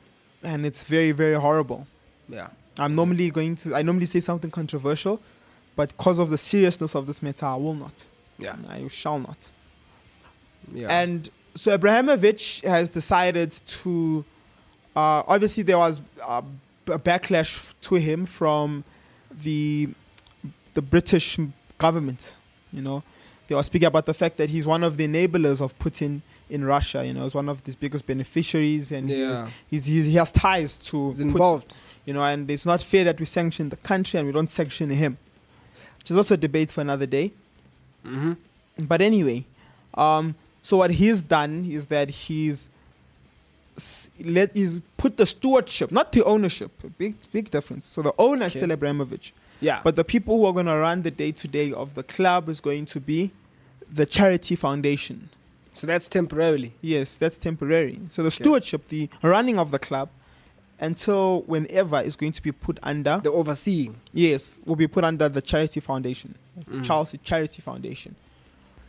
and 0.46 0.66
it's 0.66 0.84
very, 0.84 1.12
very 1.12 1.36
horrible. 1.36 1.88
Yeah. 2.30 2.48
I'm 2.78 2.96
normally 2.96 3.30
going 3.32 3.56
to, 3.58 3.76
I 3.76 3.82
normally 3.82 4.06
say 4.06 4.20
something 4.20 4.52
controversial, 4.52 5.22
but 5.76 5.90
because 5.90 6.20
of 6.20 6.30
the 6.30 6.38
seriousness 6.38 6.96
of 6.96 7.08
this 7.08 7.22
matter, 7.22 7.46
I 7.46 7.56
will 7.56 7.74
not. 7.74 8.06
Yeah. 8.38 8.56
I 8.70 8.88
shall 8.88 9.20
not. 9.20 9.52
Yeah. 10.74 10.88
And 10.88 11.30
so 11.56 11.74
Abramovich 11.74 12.62
has 12.62 12.90
decided 12.90 13.52
to. 13.52 14.26
Uh, 14.96 15.24
obviously, 15.28 15.64
there 15.64 15.78
was 15.78 16.02
uh, 16.22 16.42
a 16.88 17.00
backlash 17.00 17.74
to 17.82 17.96
him 17.96 18.26
from 18.26 18.84
the 19.32 19.90
the 20.74 20.82
British 20.82 21.40
government. 21.78 22.36
You 22.74 22.82
know, 22.82 23.04
they 23.48 23.56
were 23.56 23.64
speaking 23.64 23.88
about 23.88 24.06
the 24.06 24.14
fact 24.14 24.38
that 24.38 24.50
he's 24.50 24.66
one 24.68 24.84
of 24.84 24.98
the 24.98 25.08
enablers 25.08 25.62
of 25.62 25.78
Putin 25.80 26.22
in 26.50 26.66
Russia. 26.66 27.06
You 27.06 27.14
know, 27.14 27.24
he's 27.24 27.36
one 27.36 27.50
of 27.50 27.66
his 27.66 27.76
biggest 27.76 28.06
beneficiaries, 28.08 28.92
and 28.92 29.10
yeah. 29.10 29.48
he's, 29.70 29.86
he's, 29.86 30.06
he 30.06 30.14
has 30.16 30.32
ties 30.32 30.76
to 30.78 31.10
He's 31.10 31.20
Putin 31.20 31.22
involved. 31.22 31.76
you 32.06 32.14
know, 32.14 32.24
and 32.24 32.50
it's 32.50 32.66
not 32.66 32.82
fair 32.82 33.04
that 33.04 33.20
we 33.20 33.26
sanction 33.26 33.70
the 33.70 33.78
country 33.78 34.18
and 34.20 34.28
we 34.28 34.34
don't 34.34 34.50
sanction 34.50 34.90
him, 34.90 35.18
which 36.00 36.12
is 36.12 36.18
also 36.18 36.34
a 36.34 36.38
debate 36.38 36.72
for 36.72 36.82
another 36.82 37.06
day. 37.06 37.32
hmm 38.04 38.34
But 38.78 39.02
anyway, 39.02 39.46
um, 39.94 40.36
so 40.62 40.78
what 40.78 40.92
he's 40.92 41.22
done 41.22 41.66
is 41.70 41.88
that 41.88 42.10
he's 42.10 42.70
let 44.24 44.54
he's 44.56 44.80
put 44.98 45.18
the 45.18 45.26
stewardship, 45.26 45.92
not 45.92 46.12
the 46.12 46.24
ownership, 46.24 46.72
a 46.84 46.88
big 46.88 47.16
big 47.32 47.52
difference. 47.52 47.88
So 47.88 48.02
the 48.02 48.14
owner 48.18 48.46
is 48.46 48.54
still 48.54 48.72
Abramovich, 48.72 49.34
Yeah. 49.62 49.80
but 49.84 49.96
the 49.96 50.04
people 50.04 50.38
who 50.38 50.46
are 50.46 50.54
going 50.54 50.66
to 50.66 50.76
run 50.78 51.02
the 51.04 51.12
day 51.12 51.32
to 51.32 51.48
day 51.48 51.72
of 51.72 51.96
the 51.96 52.04
club 52.04 52.50
is 52.50 52.60
going 52.60 52.86
to 52.88 53.00
be 53.00 53.32
the 53.92 54.06
charity 54.06 54.56
foundation. 54.56 55.30
so 55.74 55.88
that's 55.88 56.08
temporarily. 56.10 56.74
Yes, 56.82 57.18
that's 57.18 57.38
temporary. 57.38 58.00
So 58.10 58.24
the 58.24 58.32
stewardship, 58.32 58.88
the 58.90 59.10
running 59.22 59.58
of 59.60 59.72
the 59.72 59.80
club, 59.80 60.10
until 60.80 61.42
whenever 61.44 62.02
is 62.02 62.16
going 62.18 62.34
to 62.34 62.42
be 62.42 62.52
put 62.52 62.78
under 62.84 63.20
The 63.24 63.32
overseeing. 63.32 63.96
Yes, 64.12 64.60
will 64.66 64.76
be 64.76 64.88
put 64.88 65.04
under 65.06 65.30
the 65.30 65.42
charity 65.42 65.80
foundation. 65.80 66.36
Mm. 66.70 66.84
Chelsea 66.86 67.18
Charity 67.20 67.62
Foundation. 67.62 68.16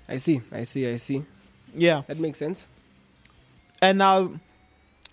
I 0.09 0.17
see. 0.19 0.41
I 0.53 0.63
see. 0.65 0.89
I 0.89 0.97
see. 0.97 1.25
Yeah, 1.75 2.03
That 2.09 2.19
makes 2.19 2.39
sense. 2.39 2.67
and 3.83 3.99
now 3.99 4.31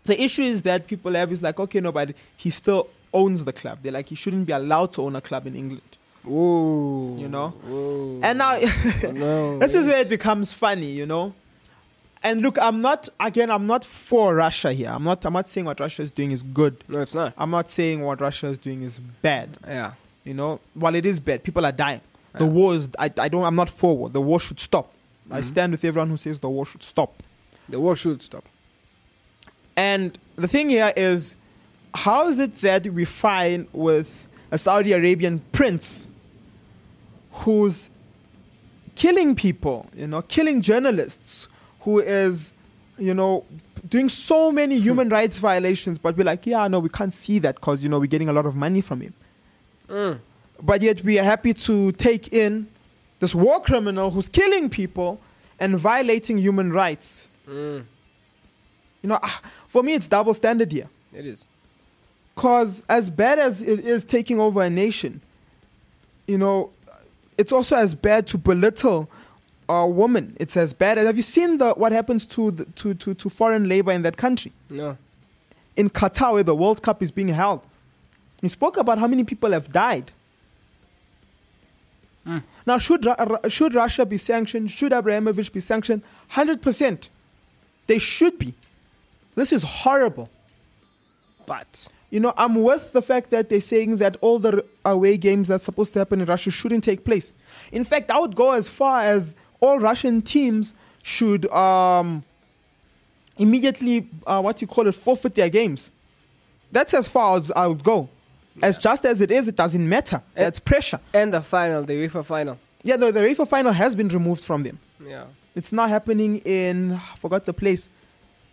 the 0.05 0.21
issue 0.21 0.43
is 0.43 0.61
that 0.63 0.87
people 0.87 1.13
have 1.13 1.31
is 1.31 1.41
like, 1.43 1.59
okay, 1.59 1.79
no, 1.79 1.91
but 1.91 2.13
he 2.37 2.49
still 2.49 2.87
owns 3.13 3.45
the 3.45 3.53
club. 3.53 3.79
They're 3.83 3.91
like, 3.91 4.09
he 4.09 4.15
shouldn't 4.15 4.45
be 4.45 4.53
allowed 4.53 4.93
to 4.93 5.03
own 5.03 5.15
a 5.15 5.21
club 5.21 5.45
in 5.47 5.55
England. 5.55 5.81
Whoa. 6.23 7.17
You 7.17 7.27
know? 7.27 7.49
Whoa. 7.49 8.19
And 8.23 8.37
now 8.37 8.57
no, 9.11 9.59
this 9.63 9.73
is 9.73 9.87
where 9.87 9.99
it 9.99 10.09
becomes 10.09 10.53
funny, 10.53 10.87
you 10.87 11.05
know. 11.05 11.33
And 12.25 12.41
look, 12.41 12.57
I'm 12.57 12.81
not 12.81 13.09
again. 13.19 13.51
I'm 13.51 13.67
not 13.67 13.83
for 13.83 14.33
Russia 14.33 14.71
here. 14.71 14.89
I'm 14.89 15.03
not. 15.03 15.25
I'm 15.25 15.33
not 15.33 15.49
saying 15.49 15.65
what 15.65 15.81
Russia 15.81 16.03
is 16.03 16.09
doing 16.11 16.31
is 16.31 16.41
good. 16.41 16.81
No, 16.87 16.99
it's 17.01 17.13
not. 17.13 17.33
I'm 17.37 17.49
not 17.49 17.69
saying 17.69 18.01
what 18.01 18.21
Russia 18.21 18.47
is 18.47 18.57
doing 18.57 18.81
is 18.83 18.97
bad. 18.97 19.57
Yeah. 19.67 19.91
You 20.23 20.33
know, 20.33 20.61
while 20.73 20.95
it 20.95 21.05
is 21.05 21.19
bad, 21.19 21.43
people 21.43 21.65
are 21.65 21.73
dying. 21.73 21.99
The 22.37 22.45
war 22.45 22.75
is. 22.75 22.87
I, 22.97 23.11
I 23.17 23.27
don't. 23.27 23.43
I'm 23.43 23.55
not 23.55 23.69
for 23.69 23.97
war. 23.97 24.09
The 24.09 24.21
war 24.21 24.39
should 24.39 24.61
stop. 24.61 24.93
I 25.29 25.41
Mhm. 25.41 25.45
stand 25.45 25.71
with 25.73 25.83
everyone 25.83 26.09
who 26.09 26.15
says 26.17 26.39
the 26.39 26.49
war 26.49 26.65
should 26.65 26.81
stop. 26.83 27.21
The 27.67 27.79
war 27.81 27.95
should 27.97 28.23
stop. 28.23 28.45
And 29.75 30.17
the 30.37 30.47
thing 30.47 30.69
here 30.69 30.93
is, 30.95 31.35
how 31.93 32.27
is 32.27 32.39
it 32.39 32.55
that 32.61 32.87
we 32.87 33.05
find 33.05 33.67
with 33.73 34.27
a 34.51 34.57
Saudi 34.57 34.91
Arabian 34.93 35.41
prince 35.51 36.07
who's 37.31 37.89
killing 38.95 39.35
people, 39.35 39.87
you 39.95 40.07
know, 40.07 40.21
killing 40.21 40.61
journalists, 40.61 41.47
who 41.81 41.99
is, 41.99 42.51
you 42.97 43.13
know, 43.13 43.45
doing 43.89 44.09
so 44.09 44.51
many 44.51 44.79
human 44.79 45.09
rights 45.09 45.39
violations, 45.39 45.97
but 45.97 46.15
we're 46.15 46.23
like, 46.23 46.45
yeah, 46.45 46.67
no, 46.67 46.79
we 46.79 46.89
can't 46.89 47.13
see 47.13 47.39
that 47.39 47.55
because 47.55 47.83
you 47.83 47.89
know 47.89 47.99
we're 47.99 48.05
getting 48.05 48.29
a 48.29 48.33
lot 48.33 48.45
of 48.45 48.55
money 48.55 48.81
from 48.81 49.01
him. 49.01 49.13
Mm. 49.89 50.19
But 50.61 50.81
yet 50.81 51.03
we 51.03 51.19
are 51.19 51.23
happy 51.23 51.53
to 51.53 51.91
take 51.93 52.31
in 52.31 52.67
this 53.19 53.35
war 53.35 53.61
criminal 53.61 54.09
who's 54.09 54.29
killing 54.29 54.69
people 54.69 55.19
and 55.59 55.77
violating 55.77 56.37
human 56.37 56.71
rights. 56.71 57.27
Mm. 57.47 57.85
You 59.01 59.09
know, 59.09 59.19
ah, 59.21 59.41
for 59.67 59.83
me, 59.83 59.93
it's 59.93 60.07
double 60.07 60.33
standard 60.33 60.71
here. 60.71 60.89
It 61.13 61.25
is. 61.25 61.45
Because 62.35 62.83
as 62.89 63.09
bad 63.09 63.39
as 63.39 63.61
it 63.61 63.79
is 63.81 64.03
taking 64.03 64.39
over 64.39 64.61
a 64.61 64.69
nation, 64.69 65.21
you 66.27 66.37
know, 66.37 66.71
it's 67.37 67.51
also 67.51 67.75
as 67.75 67.95
bad 67.95 68.27
to 68.27 68.37
belittle 68.37 69.09
a 69.69 69.87
woman. 69.87 70.35
It's 70.39 70.57
as 70.57 70.73
bad 70.73 70.97
as 70.97 71.05
have 71.05 71.15
you 71.15 71.21
seen 71.21 71.57
the 71.57 71.73
what 71.73 71.91
happens 71.91 72.25
to 72.27 72.51
the, 72.51 72.65
to, 72.65 72.93
to 72.95 73.13
to 73.13 73.29
foreign 73.29 73.69
labor 73.69 73.91
in 73.91 74.01
that 74.01 74.17
country? 74.17 74.51
No. 74.69 74.97
In 75.75 75.89
Qatar, 75.89 76.33
where 76.33 76.43
the 76.43 76.55
World 76.55 76.81
Cup 76.83 77.01
is 77.01 77.11
being 77.11 77.29
held, 77.29 77.61
he 78.41 78.49
spoke 78.49 78.77
about 78.77 78.99
how 78.99 79.07
many 79.07 79.23
people 79.23 79.51
have 79.51 79.71
died. 79.71 80.11
Hmm. 82.25 82.39
Now, 82.65 82.77
should 82.77 83.07
should 83.47 83.73
Russia 83.73 84.05
be 84.05 84.17
sanctioned? 84.17 84.71
Should 84.71 84.93
Abramovich 84.93 85.51
be 85.51 85.59
sanctioned? 85.59 86.03
Hundred 86.29 86.61
percent, 86.61 87.09
they 87.87 87.99
should 87.99 88.39
be. 88.39 88.53
This 89.35 89.51
is 89.51 89.63
horrible. 89.63 90.29
But 91.45 91.87
You 92.09 92.19
know, 92.19 92.33
I'm 92.37 92.61
with 92.61 92.91
the 92.93 93.01
fact 93.01 93.29
that 93.31 93.49
they're 93.49 93.61
saying 93.61 93.97
that 93.97 94.17
all 94.21 94.37
the 94.39 94.63
away 94.85 95.17
games 95.17 95.47
that's 95.47 95.63
supposed 95.63 95.93
to 95.93 95.99
happen 95.99 96.21
in 96.21 96.27
Russia 96.27 96.51
shouldn't 96.51 96.83
take 96.83 97.03
place. 97.03 97.33
In 97.71 97.83
fact, 97.83 98.11
I 98.11 98.19
would 98.19 98.35
go 98.35 98.51
as 98.51 98.67
far 98.67 99.01
as 99.01 99.35
all 99.59 99.79
Russian 99.79 100.21
teams 100.21 100.75
should 101.01 101.49
um, 101.51 102.23
immediately, 103.37 104.07
uh, 104.27 104.41
what 104.41 104.61
you 104.61 104.67
call 104.67 104.87
it, 104.87 104.93
forfeit 104.93 105.35
their 105.35 105.49
games. 105.49 105.91
That's 106.71 106.93
as 106.93 107.07
far 107.07 107.37
as 107.37 107.51
I 107.51 107.67
would 107.67 107.83
go. 107.83 108.09
As 108.61 108.77
just 108.77 109.03
as 109.05 109.19
it 109.21 109.31
is, 109.31 109.47
it 109.47 109.55
doesn't 109.55 109.87
matter. 109.89 110.17
Eh. 110.35 110.43
That's 110.43 110.59
pressure. 110.59 110.99
and 111.13 111.33
the 111.33 111.41
final, 111.41 111.83
the 111.83 111.93
UEFA 111.93 112.23
final. 112.23 112.59
Yeah, 112.83 112.97
the, 112.97 113.11
the 113.11 113.21
UEFA 113.21 113.47
final 113.47 113.71
has 113.71 113.95
been 113.95 114.09
removed 114.09 114.43
from 114.43 114.61
them. 114.63 114.79
Yeah. 115.03 115.25
It's 115.55 115.71
not 115.71 115.89
happening 115.89 116.37
in, 116.39 116.93
I 116.93 117.15
forgot 117.17 117.45
the 117.45 117.53
place. 117.53 117.89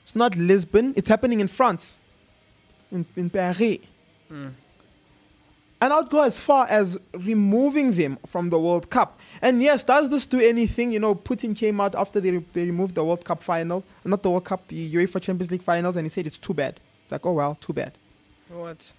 It's 0.02 0.16
not 0.16 0.36
Lisbon. 0.36 0.94
It's 0.96 1.08
happening 1.08 1.40
in 1.40 1.48
France, 1.48 1.98
in, 2.92 3.04
in 3.16 3.30
Paris. 3.30 3.78
And 5.82 5.94
I'd 5.94 6.10
go 6.10 6.20
as 6.20 6.38
far 6.38 6.66
as 6.68 6.98
removing 7.14 7.92
them 7.92 8.18
from 8.26 8.50
the 8.50 8.58
World 8.58 8.90
Cup. 8.90 9.18
And 9.40 9.62
yes, 9.62 9.82
does 9.82 10.10
this 10.10 10.26
do 10.26 10.38
anything? 10.38 10.92
You 10.92 11.00
know, 11.00 11.14
Putin 11.14 11.56
came 11.56 11.80
out 11.80 11.94
after 11.94 12.20
they, 12.20 12.32
re- 12.32 12.44
they 12.52 12.66
removed 12.66 12.96
the 12.96 13.04
World 13.04 13.24
Cup 13.24 13.42
finals, 13.42 13.84
not 14.04 14.22
the 14.22 14.30
World 14.30 14.44
Cup, 14.44 14.68
the 14.68 14.94
UEFA 14.94 15.22
Champions 15.22 15.50
League 15.50 15.62
finals, 15.62 15.96
and 15.96 16.04
he 16.04 16.10
said 16.10 16.26
it's 16.26 16.36
too 16.36 16.52
bad. 16.52 16.78
Like, 17.10 17.24
oh 17.24 17.32
well, 17.32 17.56
too 17.62 17.72
bad. 17.72 17.92
What? 18.50 18.92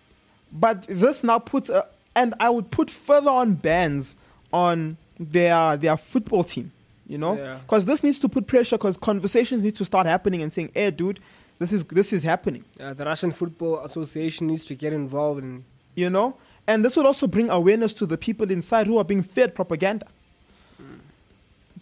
But 0.51 0.84
this 0.89 1.23
now 1.23 1.38
puts, 1.38 1.69
a, 1.69 1.86
and 2.15 2.34
I 2.39 2.49
would 2.49 2.71
put 2.71 2.89
further 2.89 3.30
on 3.30 3.54
bans 3.54 4.15
on 4.51 4.97
their 5.19 5.77
their 5.77 5.97
football 5.97 6.43
team. 6.43 6.71
You 7.08 7.17
know, 7.19 7.36
Yeah. 7.38 7.60
because 7.62 7.86
this 7.86 8.04
needs 8.04 8.17
to 8.19 8.30
put 8.30 8.47
pressure. 8.47 8.77
Because 8.77 8.97
conversations 8.97 9.62
need 9.63 9.75
to 9.75 9.86
start 9.86 10.08
happening 10.08 10.41
and 10.41 10.51
saying, 10.51 10.71
"Hey, 10.73 10.89
dude, 10.91 11.19
this 11.62 11.71
is 11.78 11.82
this 12.00 12.10
is 12.17 12.24
happening." 12.24 12.63
Uh, 12.80 12.93
the 13.00 13.06
Russian 13.12 13.32
Football 13.39 13.74
Association 13.88 14.47
needs 14.52 14.65
to 14.65 14.74
get 14.84 14.91
involved 14.93 15.41
in. 15.43 15.63
You 16.04 16.10
know, 16.10 16.28
and 16.67 16.78
this 16.86 16.95
will 16.95 17.06
also 17.12 17.28
bring 17.28 17.50
awareness 17.50 17.93
to 17.95 18.06
the 18.06 18.17
people 18.17 18.47
inside 18.58 18.88
who 18.88 18.97
are 18.97 19.04
being 19.13 19.24
fed 19.36 19.50
propaganda. 19.60 20.08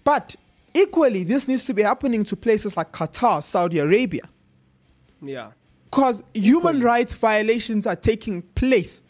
But 0.04 0.36
equally, 0.74 1.24
this 1.24 1.48
needs 1.48 1.66
to 1.66 1.74
be 1.74 1.84
happening 1.84 2.24
to 2.26 2.36
places 2.36 2.76
like 2.78 2.92
Qatar, 2.92 3.44
Saudi 3.44 3.80
Arabia, 3.80 4.24
Yeah. 5.22 5.52
because 5.92 6.24
human 6.34 6.78
Equally. 6.78 6.86
rights 6.94 7.14
violations 7.14 7.86
are 7.86 7.96
taking 7.96 8.42
place. 8.62 9.02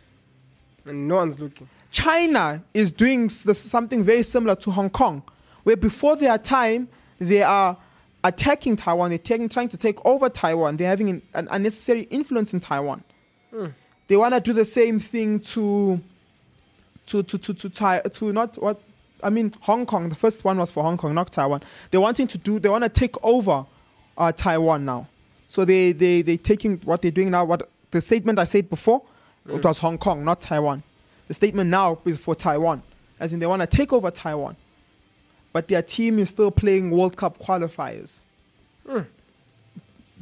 And 0.86 1.08
no 1.08 1.16
one's 1.16 1.40
looking. 1.40 1.68
China 1.92 2.62
is 2.74 2.92
doing 2.92 3.30
something 3.30 4.04
very 4.04 4.24
similar 4.24 4.56
to 4.56 4.72
Hong 4.72 4.90
Kong, 4.90 5.24
where 5.64 5.78
before 5.78 6.16
their 6.16 6.38
time, 6.38 6.88
they 7.20 7.42
are 7.42 7.78
attacking 8.24 8.76
Taiwan, 8.76 9.10
they're 9.10 9.18
taking, 9.18 9.50
trying 9.50 9.70
to 9.70 9.78
take 9.78 10.04
over 10.06 10.30
Taiwan, 10.30 10.78
they're 10.78 10.90
having 10.90 11.10
an, 11.10 11.22
an 11.34 11.48
unnecessary 11.52 12.04
influence 12.04 12.54
in 12.54 12.60
Taiwan. 12.60 13.04
They 14.08 14.16
want 14.18 14.34
to 14.34 14.40
do 14.42 14.54
the 14.54 14.66
same 14.66 15.00
thing 15.00 15.40
to, 15.42 16.02
to, 17.08 17.24
to, 17.24 17.38
to, 17.38 17.54
to, 17.54 17.70
Tai- 17.70 18.02
to 18.02 18.34
not 18.34 18.62
what, 18.62 18.82
I 19.24 19.30
mean, 19.30 19.54
Hong 19.62 19.86
Kong, 19.86 20.10
the 20.10 20.16
first 20.16 20.44
one 20.44 20.58
was 20.58 20.72
for 20.72 20.84
Hong 20.84 20.98
Kong, 20.98 21.14
not 21.14 21.32
Taiwan. 21.32 21.62
They're 21.92 22.02
wanting 22.02 22.28
to 22.28 22.38
do, 22.38 22.60
they 22.60 22.70
want 22.70 22.84
to 22.84 22.90
take 22.90 23.16
over 23.24 23.66
uh, 24.18 24.32
Taiwan 24.32 24.86
now. 24.86 25.08
So 25.48 25.66
they, 25.66 25.94
they, 25.94 26.22
they 26.22 26.38
taking 26.38 26.78
what 26.80 27.02
they're 27.02 27.12
doing 27.12 27.32
now, 27.32 27.46
what 27.46 27.70
the 27.92 28.02
statement 28.02 28.38
I 28.40 28.46
said 28.46 28.70
before, 28.70 29.02
it 29.48 29.64
was 29.64 29.78
Hong 29.80 29.98
Kong, 29.98 30.24
not 30.24 30.42
Taiwan. 30.42 30.84
The 31.28 31.34
statement 31.34 31.70
now 31.70 32.00
is 32.06 32.18
for 32.18 32.36
Taiwan, 32.36 32.84
as 33.20 33.34
in 33.34 33.40
they 33.40 33.48
want 33.48 33.62
to 33.62 33.68
take 33.68 33.92
over 33.94 34.12
Taiwan. 34.12 34.56
But 35.52 35.68
their 35.68 35.82
team 35.82 36.20
is 36.20 36.30
still 36.30 36.52
playing 36.52 36.92
World 36.92 37.18
Cup 37.18 37.40
qualifiers. 37.40 38.22
Hmm. 38.88 39.02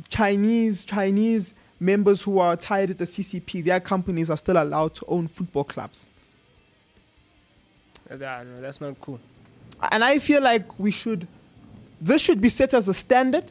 Chinese 0.10 0.86
Chinese 0.86 1.54
members 1.80 2.24
who 2.24 2.40
are 2.40 2.56
tied 2.56 2.90
at 2.90 2.98
the 2.98 3.06
CCP, 3.06 3.64
their 3.64 3.80
companies 3.80 4.30
are 4.30 4.38
still 4.38 4.62
allowed 4.62 4.96
to 4.96 5.06
own 5.08 5.28
football 5.28 5.64
clubs. 5.64 6.06
That- 8.10 8.46
no, 8.48 8.62
that's 8.62 8.80
not 8.82 9.00
cool. 9.02 9.20
And 9.92 10.04
I 10.04 10.20
feel 10.20 10.42
like 10.42 10.80
we 10.80 10.92
should, 10.92 11.28
this 12.02 12.22
should 12.22 12.42
be 12.42 12.50
set 12.50 12.74
as 12.74 12.88
a 12.88 12.94
standard 12.94 13.46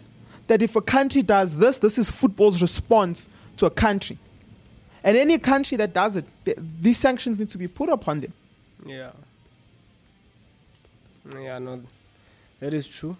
that 0.49 0.63
if 0.63 0.77
a 0.77 0.81
country 0.81 1.23
does 1.23 1.57
this, 1.57 1.79
this 1.79 1.99
is 1.99 2.11
football's 2.11 2.61
response 2.63 3.29
to 3.59 3.67
a 3.67 3.71
country. 3.71 4.19
And 5.05 5.17
any 5.17 5.39
country 5.39 5.77
that 5.77 5.93
does 5.93 6.17
it, 6.17 6.25
th- 6.45 6.59
these 6.81 6.99
sanctions 6.99 7.39
need 7.39 7.51
to 7.51 7.59
be 7.59 7.69
put 7.69 7.89
upon 7.89 8.21
them. 8.21 8.33
Yeah. 8.85 9.13
Yeah, 11.35 11.59
no, 11.59 11.83
that 12.61 12.75
is 12.75 12.89
true. 12.89 13.17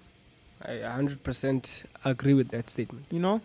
I 0.63 0.73
100% 0.77 1.85
agree 2.05 2.35
with 2.35 2.49
that 2.51 2.71
statement. 2.71 3.05
You 3.11 3.21
know, 3.21 3.41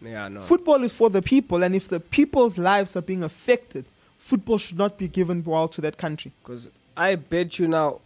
Yeah, 0.00 0.28
no. 0.28 0.40
football 0.40 0.82
is 0.84 0.92
for 0.92 1.10
the 1.10 1.22
people, 1.22 1.62
and 1.62 1.74
if 1.74 1.88
the 1.88 2.00
people's 2.00 2.56
lives 2.58 2.96
are 2.96 3.02
being 3.02 3.22
affected, 3.22 3.84
football 4.16 4.58
should 4.58 4.78
not 4.78 4.96
be 4.96 5.08
given 5.08 5.44
well 5.44 5.68
to 5.68 5.80
that 5.82 5.98
country. 5.98 6.32
Because 6.42 6.68
I 6.96 7.14
bet 7.16 7.58
you 7.58 7.68
now, 7.68 8.00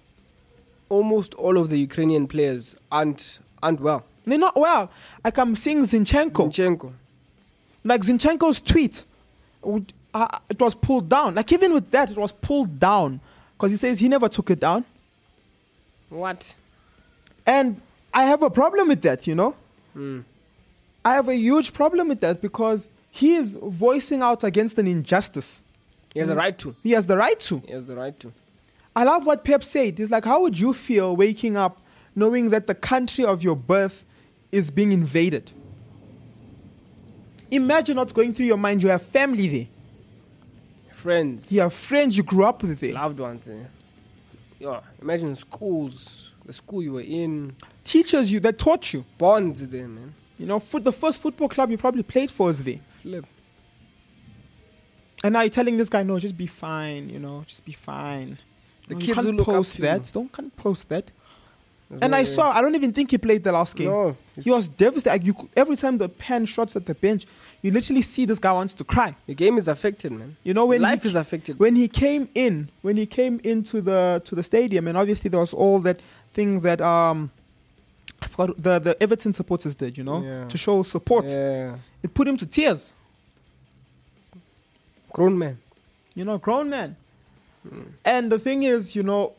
almost 0.88 1.34
all 1.34 1.56
of 1.56 1.68
the 1.70 1.78
Ukrainian 1.78 2.26
players 2.26 2.76
aren't 2.90 3.38
aren't 3.62 3.80
well. 3.80 4.04
They're 4.26 4.38
not 4.38 4.56
well. 4.56 4.90
Like 5.24 5.38
I'm 5.38 5.54
seeing 5.54 5.82
Zinchenko. 5.82 6.50
Zinchenko. 6.50 6.92
like 7.84 8.02
Zinchenko's 8.02 8.60
tweet, 8.60 9.04
would- 9.62 9.92
uh, 10.12 10.38
it 10.48 10.58
was 10.60 10.74
pulled 10.74 11.08
down. 11.08 11.34
Like 11.36 11.52
even 11.52 11.72
with 11.72 11.90
that, 11.92 12.10
it 12.10 12.16
was 12.18 12.32
pulled 12.32 12.80
down 12.80 13.20
because 13.56 13.70
he 13.70 13.76
says 13.76 14.00
he 14.00 14.08
never 14.08 14.28
took 14.28 14.50
it 14.50 14.58
down. 14.58 14.84
What? 16.10 16.54
And 17.46 17.80
I 18.12 18.24
have 18.24 18.42
a 18.42 18.50
problem 18.50 18.88
with 18.88 19.02
that, 19.02 19.26
you 19.26 19.34
know? 19.34 19.54
Hmm. 19.94 20.20
I 21.04 21.14
have 21.14 21.28
a 21.28 21.34
huge 21.34 21.72
problem 21.72 22.08
with 22.08 22.20
that 22.20 22.42
because 22.42 22.88
he 23.10 23.34
is 23.34 23.56
voicing 23.60 24.20
out 24.22 24.44
against 24.44 24.78
an 24.78 24.86
injustice. 24.86 25.62
He 26.12 26.20
has 26.20 26.28
a 26.28 26.34
right 26.34 26.58
to. 26.58 26.74
He 26.82 26.90
has 26.92 27.06
the 27.06 27.16
right 27.16 27.38
to. 27.40 27.58
He 27.60 27.72
has 27.72 27.86
the 27.86 27.96
right 27.96 28.18
to. 28.20 28.32
I 28.94 29.04
love 29.04 29.24
what 29.24 29.44
Pep 29.44 29.64
said. 29.64 29.98
He's 29.98 30.10
like, 30.10 30.24
How 30.24 30.42
would 30.42 30.58
you 30.58 30.74
feel 30.74 31.16
waking 31.16 31.56
up 31.56 31.80
knowing 32.14 32.50
that 32.50 32.66
the 32.66 32.74
country 32.74 33.24
of 33.24 33.42
your 33.42 33.56
birth 33.56 34.04
is 34.52 34.70
being 34.70 34.92
invaded? 34.92 35.52
Imagine 37.50 37.96
what's 37.96 38.12
going 38.12 38.34
through 38.34 38.46
your 38.46 38.56
mind. 38.56 38.82
You 38.82 38.90
have 38.90 39.02
family 39.02 39.48
there, 39.48 39.66
Friends, 40.92 41.50
you 41.50 41.60
have 41.60 41.72
friends 41.72 42.16
you 42.16 42.22
grew 42.22 42.44
up 42.44 42.62
with 42.62 42.78
there, 42.80 42.92
loved 42.92 43.18
ones. 43.18 43.48
Eh? 43.48 43.52
Yeah, 44.60 44.80
imagine 45.02 45.34
schools, 45.34 46.30
the 46.44 46.52
school 46.52 46.82
you 46.82 46.92
were 46.92 47.00
in, 47.00 47.56
teachers 47.84 48.30
you 48.30 48.38
that 48.40 48.58
taught 48.58 48.92
you. 48.92 49.04
bonds 49.18 49.66
there, 49.66 49.88
man. 49.88 50.14
You 50.38 50.46
know, 50.46 50.58
foot, 50.60 50.84
the 50.84 50.92
first 50.92 51.20
football 51.20 51.48
club 51.48 51.70
you 51.70 51.78
probably 51.78 52.02
played 52.02 52.30
for 52.30 52.50
is 52.50 52.62
there. 52.62 52.80
Flip. 53.02 53.24
And 55.22 55.32
now 55.34 55.40
you're 55.42 55.50
telling 55.50 55.76
this 55.76 55.88
guy, 55.88 56.02
no, 56.02 56.18
just 56.18 56.36
be 56.36 56.46
fine, 56.46 57.10
you 57.10 57.18
know, 57.18 57.42
just 57.46 57.64
be 57.64 57.72
fine. 57.72 58.38
The 58.88 58.94
No, 58.94 59.00
you 59.00 59.06
kids 59.06 59.16
can't 59.16 59.26
who 59.26 59.32
look 59.32 59.48
up 59.48 59.54
post 59.54 59.76
to 59.76 59.82
that. 59.82 60.06
you. 60.06 60.12
Don't 60.12 60.32
can't 60.32 60.54
post 60.56 60.88
that. 60.88 61.10
And 62.00 62.14
I 62.14 62.22
saw. 62.24 62.52
I 62.52 62.60
don't 62.62 62.74
even 62.76 62.92
think 62.92 63.10
he 63.10 63.18
played 63.18 63.42
the 63.42 63.50
last 63.52 63.74
game. 63.74 63.88
No, 63.88 64.16
He 64.40 64.48
was 64.50 64.68
devastated. 64.68 65.10
Like, 65.14 65.24
you, 65.24 65.48
every 65.56 65.74
time 65.76 65.98
the 65.98 66.08
pen 66.08 66.46
shots 66.46 66.76
at 66.76 66.86
the 66.86 66.94
bench, 66.94 67.26
you 67.62 67.72
literally 67.72 68.02
see 68.02 68.24
this 68.26 68.38
guy 68.38 68.52
wants 68.52 68.74
to 68.74 68.84
cry. 68.84 69.16
the 69.26 69.34
game 69.34 69.58
is 69.58 69.66
affected, 69.66 70.12
man. 70.12 70.36
You 70.44 70.54
know 70.54 70.66
when 70.66 70.80
Life 70.82 71.02
he, 71.02 71.08
is 71.08 71.16
affected. 71.16 71.58
when 71.58 71.74
he 71.74 71.88
came 71.88 72.28
in, 72.34 72.70
when 72.82 72.96
he 72.96 73.06
came 73.06 73.40
into 73.42 73.80
the 73.80 74.22
to 74.24 74.34
the 74.36 74.42
stadium, 74.44 74.86
and 74.88 74.96
obviously 74.96 75.28
there 75.30 75.40
was 75.40 75.52
all 75.52 75.80
that 75.80 75.98
thing 76.32 76.60
that 76.60 76.80
um, 76.80 77.30
I 78.22 78.26
forgot 78.28 78.62
the 78.62 78.78
the 78.78 79.02
Everton 79.02 79.32
supporters 79.32 79.74
did, 79.74 79.98
you 79.98 80.04
know, 80.04 80.22
Yeah. 80.22 80.46
to 80.48 80.56
show 80.56 80.82
support. 80.84 81.26
Yeah, 81.28 81.74
It 82.04 82.14
put 82.14 82.28
him 82.28 82.36
to 82.36 82.46
tears. 82.46 82.92
grown 85.12 85.36
man. 85.36 85.58
You 86.14 86.24
know, 86.24 86.38
grown 86.38 86.70
man. 86.70 86.96
And 88.04 88.30
the 88.32 88.38
thing 88.38 88.62
is, 88.62 88.94
you 88.96 89.02
know, 89.02 89.32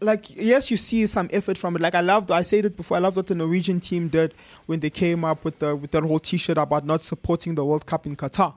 like 0.00 0.30
yes, 0.30 0.70
you 0.70 0.76
see 0.76 1.06
some 1.06 1.28
effort 1.32 1.56
from 1.56 1.76
it. 1.76 1.82
Like 1.82 1.94
I 1.94 2.00
loved, 2.00 2.30
I 2.30 2.42
said 2.42 2.64
it 2.64 2.76
before. 2.76 2.96
I 2.96 3.00
loved 3.00 3.16
what 3.16 3.26
the 3.26 3.34
Norwegian 3.34 3.80
team 3.80 4.08
did 4.08 4.34
when 4.66 4.80
they 4.80 4.90
came 4.90 5.24
up 5.24 5.44
with 5.44 5.58
the 5.58 5.74
with 5.74 5.90
their 5.90 6.02
whole 6.02 6.18
T-shirt 6.18 6.58
about 6.58 6.84
not 6.84 7.02
supporting 7.02 7.54
the 7.54 7.64
World 7.64 7.86
Cup 7.86 8.06
in 8.06 8.16
Qatar 8.16 8.54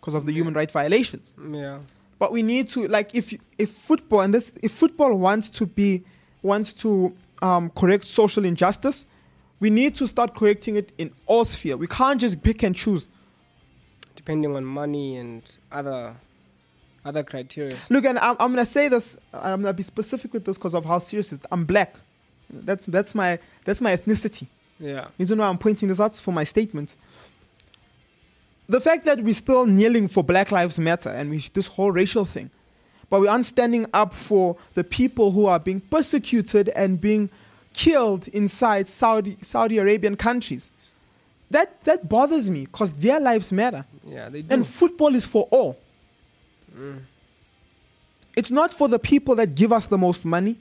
because 0.00 0.14
of 0.14 0.26
the 0.26 0.32
human 0.32 0.54
rights 0.54 0.72
violations. 0.72 1.34
Yeah. 1.50 1.78
But 2.18 2.32
we 2.32 2.42
need 2.42 2.68
to 2.70 2.86
like 2.88 3.14
if 3.14 3.34
if 3.58 3.70
football 3.70 4.20
and 4.20 4.34
this 4.34 4.52
if 4.62 4.72
football 4.72 5.14
wants 5.14 5.48
to 5.50 5.66
be 5.66 6.04
wants 6.42 6.72
to 6.74 7.14
um, 7.42 7.70
correct 7.70 8.06
social 8.06 8.44
injustice, 8.44 9.06
we 9.60 9.70
need 9.70 9.94
to 9.96 10.06
start 10.06 10.34
correcting 10.34 10.76
it 10.76 10.92
in 10.98 11.12
all 11.26 11.44
sphere. 11.44 11.76
We 11.76 11.86
can't 11.86 12.20
just 12.20 12.42
pick 12.42 12.62
and 12.62 12.74
choose. 12.74 13.08
Depending 14.14 14.54
on 14.56 14.64
money 14.64 15.16
and 15.16 15.42
other 15.72 16.16
other 17.04 17.22
criteria. 17.22 17.76
Look, 17.90 18.04
and 18.04 18.18
I'm, 18.18 18.36
I'm 18.40 18.50
gonna 18.52 18.66
say 18.66 18.88
this. 18.88 19.16
I'm 19.32 19.62
gonna 19.62 19.72
be 19.72 19.82
specific 19.82 20.32
with 20.32 20.44
this 20.44 20.56
because 20.56 20.74
of 20.74 20.84
how 20.84 20.98
serious 20.98 21.32
it 21.32 21.40
is. 21.40 21.46
I'm 21.50 21.64
black. 21.64 21.94
That's 22.50 22.86
that's 22.86 23.14
my 23.14 23.38
that's 23.64 23.80
my 23.80 23.96
ethnicity. 23.96 24.46
Yeah. 24.80 25.08
Reason 25.18 25.38
why 25.38 25.46
I'm 25.46 25.58
pointing 25.58 25.88
this 25.88 26.00
out 26.00 26.14
for 26.16 26.32
my 26.32 26.44
statement. 26.44 26.96
The 28.68 28.80
fact 28.80 29.04
that 29.04 29.22
we're 29.22 29.34
still 29.34 29.66
kneeling 29.66 30.08
for 30.08 30.24
Black 30.24 30.50
Lives 30.50 30.78
Matter 30.78 31.10
and 31.10 31.30
we, 31.30 31.46
this 31.52 31.66
whole 31.66 31.92
racial 31.92 32.24
thing, 32.24 32.50
but 33.10 33.20
we 33.20 33.28
aren't 33.28 33.44
standing 33.44 33.86
up 33.92 34.14
for 34.14 34.56
the 34.72 34.82
people 34.82 35.32
who 35.32 35.44
are 35.46 35.58
being 35.58 35.80
persecuted 35.80 36.70
and 36.70 36.98
being 36.98 37.28
killed 37.74 38.28
inside 38.28 38.88
Saudi 38.88 39.36
Saudi 39.42 39.78
Arabian 39.78 40.16
countries. 40.16 40.70
That 41.50 41.84
that 41.84 42.08
bothers 42.08 42.48
me 42.48 42.64
because 42.64 42.92
their 42.92 43.20
lives 43.20 43.52
matter. 43.52 43.84
Yeah, 44.06 44.30
they 44.30 44.42
do. 44.42 44.48
And 44.50 44.66
football 44.66 45.14
is 45.14 45.26
for 45.26 45.46
all. 45.50 45.76
It's 48.36 48.50
not 48.50 48.74
for 48.74 48.88
the 48.88 48.98
people 48.98 49.34
that 49.36 49.54
give 49.54 49.72
us 49.72 49.86
the 49.86 49.98
most 49.98 50.24
money. 50.24 50.58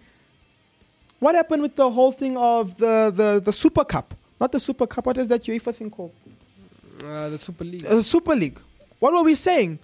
What 1.20 1.36
happened 1.36 1.62
with 1.62 1.76
the 1.76 1.90
whole 1.90 2.12
thing 2.12 2.38
of 2.38 2.78
the, 2.78 3.12
the, 3.16 3.42
the 3.44 3.54
Super 3.54 3.86
Cup? 3.86 4.14
Not 4.40 4.52
the 4.52 4.60
Super 4.60 4.86
Cup, 4.86 5.06
what 5.06 5.18
is 5.18 5.28
that 5.30 5.44
UEFA 5.44 5.76
thing 5.76 5.90
called? 5.90 6.12
uh, 7.04 7.30
the 7.30 7.38
Super 7.38 7.64
League. 7.64 7.84
The 7.84 8.04
Super 8.04 8.36
League. 8.36 8.60
What 9.00 9.14
were 9.14 9.24
we 9.24 9.36
saying? 9.36 9.80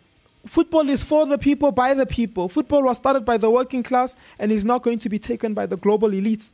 Football 0.46 0.90
is 0.90 1.04
for 1.04 1.26
the 1.26 1.38
people, 1.38 1.72
by 1.72 1.94
the 1.94 2.06
people. 2.06 2.48
Football 2.48 2.84
was 2.84 2.98
started 2.98 3.26
by 3.26 3.38
the 3.38 3.50
working 3.50 3.84
class 3.84 4.16
and 4.38 4.52
is 4.52 4.64
not 4.64 4.84
going 4.84 5.00
to 5.00 5.10
be 5.10 5.20
taken 5.20 5.54
by 5.54 5.66
the 5.66 5.76
global 5.76 6.10
elites. 6.10 6.54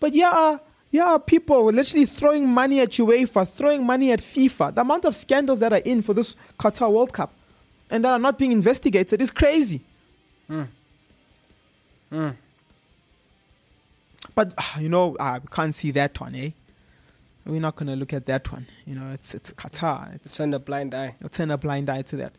But 0.00 0.12
yeah, 0.12 0.58
yeah, 0.90 1.16
people 1.24 1.64
were 1.64 1.72
literally 1.72 2.04
throwing 2.04 2.46
money 2.46 2.80
at 2.80 2.90
UEFA, 2.90 3.48
throwing 3.48 3.86
money 3.86 4.12
at 4.12 4.20
FIFA. 4.20 4.74
The 4.74 4.82
amount 4.82 5.06
of 5.06 5.16
scandals 5.16 5.60
that 5.60 5.72
are 5.72 5.78
in 5.78 6.02
for 6.02 6.12
this 6.12 6.34
Qatar 6.58 6.92
World 6.92 7.12
Cup 7.12 7.32
and 7.92 8.04
that 8.04 8.10
are 8.10 8.18
not 8.18 8.38
being 8.38 8.50
investigated 8.50 9.20
is 9.20 9.30
crazy. 9.30 9.82
But 14.34 14.54
ah, 14.56 14.78
you 14.80 14.88
know, 14.88 15.14
uh, 15.16 15.38
we 15.42 15.48
can't 15.48 15.74
see 15.74 15.90
that 15.92 16.18
one, 16.18 16.34
eh? 16.34 16.50
We're 17.44 17.60
not 17.60 17.76
gonna 17.76 17.96
look 17.96 18.12
at 18.14 18.24
that 18.26 18.50
one. 18.50 18.66
You 18.86 18.94
know, 18.94 19.12
it's 19.12 19.34
it's 19.34 19.52
Qatar. 19.52 20.14
It's 20.14 20.36
Turn 20.36 20.54
a 20.54 20.58
blind 20.58 20.94
eye. 20.94 21.14
I'll 21.22 21.28
turn 21.28 21.50
a 21.50 21.58
blind 21.58 21.90
eye 21.90 22.02
to 22.02 22.16
that. 22.16 22.32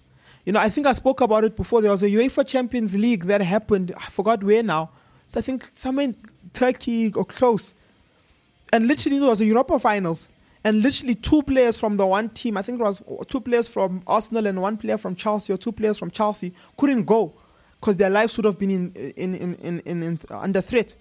You 0.43 0.53
know, 0.53 0.59
I 0.59 0.69
think 0.69 0.87
I 0.87 0.93
spoke 0.93 1.21
about 1.21 1.43
it 1.43 1.55
before. 1.55 1.81
There 1.81 1.91
was 1.91 2.03
a 2.03 2.09
UEFA 2.09 2.47
Champions 2.47 2.95
League 2.95 3.25
that 3.25 3.41
happened. 3.41 3.93
I 3.95 4.09
forgot 4.09 4.43
where 4.43 4.63
now. 4.63 4.89
So 5.27 5.39
I 5.39 5.41
think 5.43 5.69
somewhere 5.75 6.05
in 6.05 6.15
Turkey 6.53 7.13
or 7.13 7.25
close. 7.25 7.75
And 8.71 8.87
literally, 8.87 9.19
there 9.19 9.29
was 9.29 9.39
a 9.39 9.45
Europa 9.45 9.77
Finals. 9.77 10.27
And 10.63 10.81
literally, 10.81 11.15
two 11.15 11.43
players 11.43 11.77
from 11.77 11.97
the 11.97 12.05
one 12.05 12.29
team, 12.29 12.57
I 12.57 12.61
think 12.61 12.79
it 12.79 12.83
was 12.83 13.01
two 13.27 13.41
players 13.41 13.67
from 13.67 14.01
Arsenal 14.07 14.47
and 14.47 14.61
one 14.61 14.77
player 14.77 14.97
from 14.97 15.15
Chelsea, 15.15 15.51
or 15.51 15.57
two 15.57 15.71
players 15.73 15.97
from 15.97 16.09
Chelsea, 16.09 16.53
couldn't 16.77 17.03
go 17.03 17.33
because 17.79 17.97
their 17.97 18.09
lives 18.09 18.37
would 18.37 18.45
have 18.45 18.57
been 18.57 18.71
in, 18.71 18.93
in, 18.93 19.35
in, 19.35 19.55
in, 19.55 19.79
in, 19.81 20.03
in 20.03 20.19
under 20.29 20.61
threat. 20.61 20.95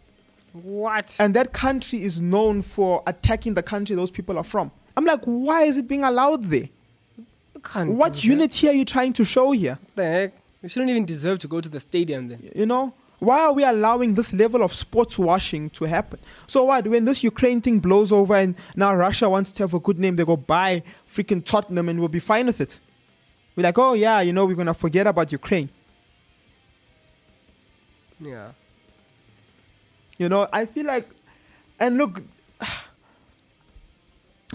What? 0.53 1.15
And 1.21 1.35
that 1.35 1.53
country 1.53 2.03
is 2.03 2.21
known 2.21 2.63
for 2.63 3.05
attacking 3.07 3.55
the 3.55 3.63
country 3.63 3.95
those 3.95 4.11
people 4.11 4.37
are 4.37 4.45
from. 4.45 4.73
I'm 4.97 5.05
like, 5.05 5.23
why 5.25 5.63
is 5.63 5.79
it 5.79 5.87
being 5.87 6.03
allowed 6.03 6.45
there? 6.45 6.69
What 7.75 8.25
unity 8.25 8.69
are 8.69 8.73
you 8.73 8.85
trying 8.85 9.13
to 9.13 9.25
show 9.25 9.53
here? 9.53 9.79
The 9.95 10.05
heck? 10.05 10.35
You 10.61 10.69
shouldn't 10.69 10.91
even 10.91 11.05
deserve 11.05 11.39
to 11.41 11.49
go 11.49 11.61
to 11.61 11.69
the 11.69 11.79
stadium 11.81 12.29
then. 12.29 12.51
You 12.55 12.67
know? 12.67 12.95
Why 13.23 13.43
are 13.43 13.53
we 13.53 13.63
allowing 13.63 14.15
this 14.15 14.33
level 14.33 14.65
of 14.65 14.73
sports 14.73 15.17
washing 15.17 15.71
to 15.71 15.85
happen? 15.85 16.19
So 16.49 16.65
what? 16.65 16.89
When 16.89 17.05
this 17.05 17.23
Ukraine 17.23 17.61
thing 17.61 17.79
blows 17.79 18.11
over 18.11 18.35
and 18.35 18.57
now 18.75 18.97
Russia 18.97 19.31
wants 19.31 19.53
to 19.53 19.63
have 19.63 19.75
a 19.75 19.79
good 19.79 19.97
name, 19.97 20.17
they 20.17 20.25
go 20.25 20.37
buy 20.37 20.83
freaking 21.09 21.45
Tottenham 21.45 21.89
and 21.89 22.01
we'll 22.01 22.09
be 22.09 22.19
fine 22.19 22.47
with 22.47 22.61
it. 22.61 22.81
We're 23.55 23.63
like, 23.63 23.79
oh 23.79 23.93
yeah, 23.93 24.23
you 24.23 24.33
know, 24.33 24.45
we're 24.45 24.57
gonna 24.57 24.75
forget 24.75 25.07
about 25.07 25.31
Ukraine. 25.31 25.69
Yeah. 28.19 28.51
You 30.19 30.29
know, 30.29 30.49
I 30.53 30.67
feel 30.67 30.87
like, 30.87 31.09
and 31.79 31.99
look, 31.99 32.23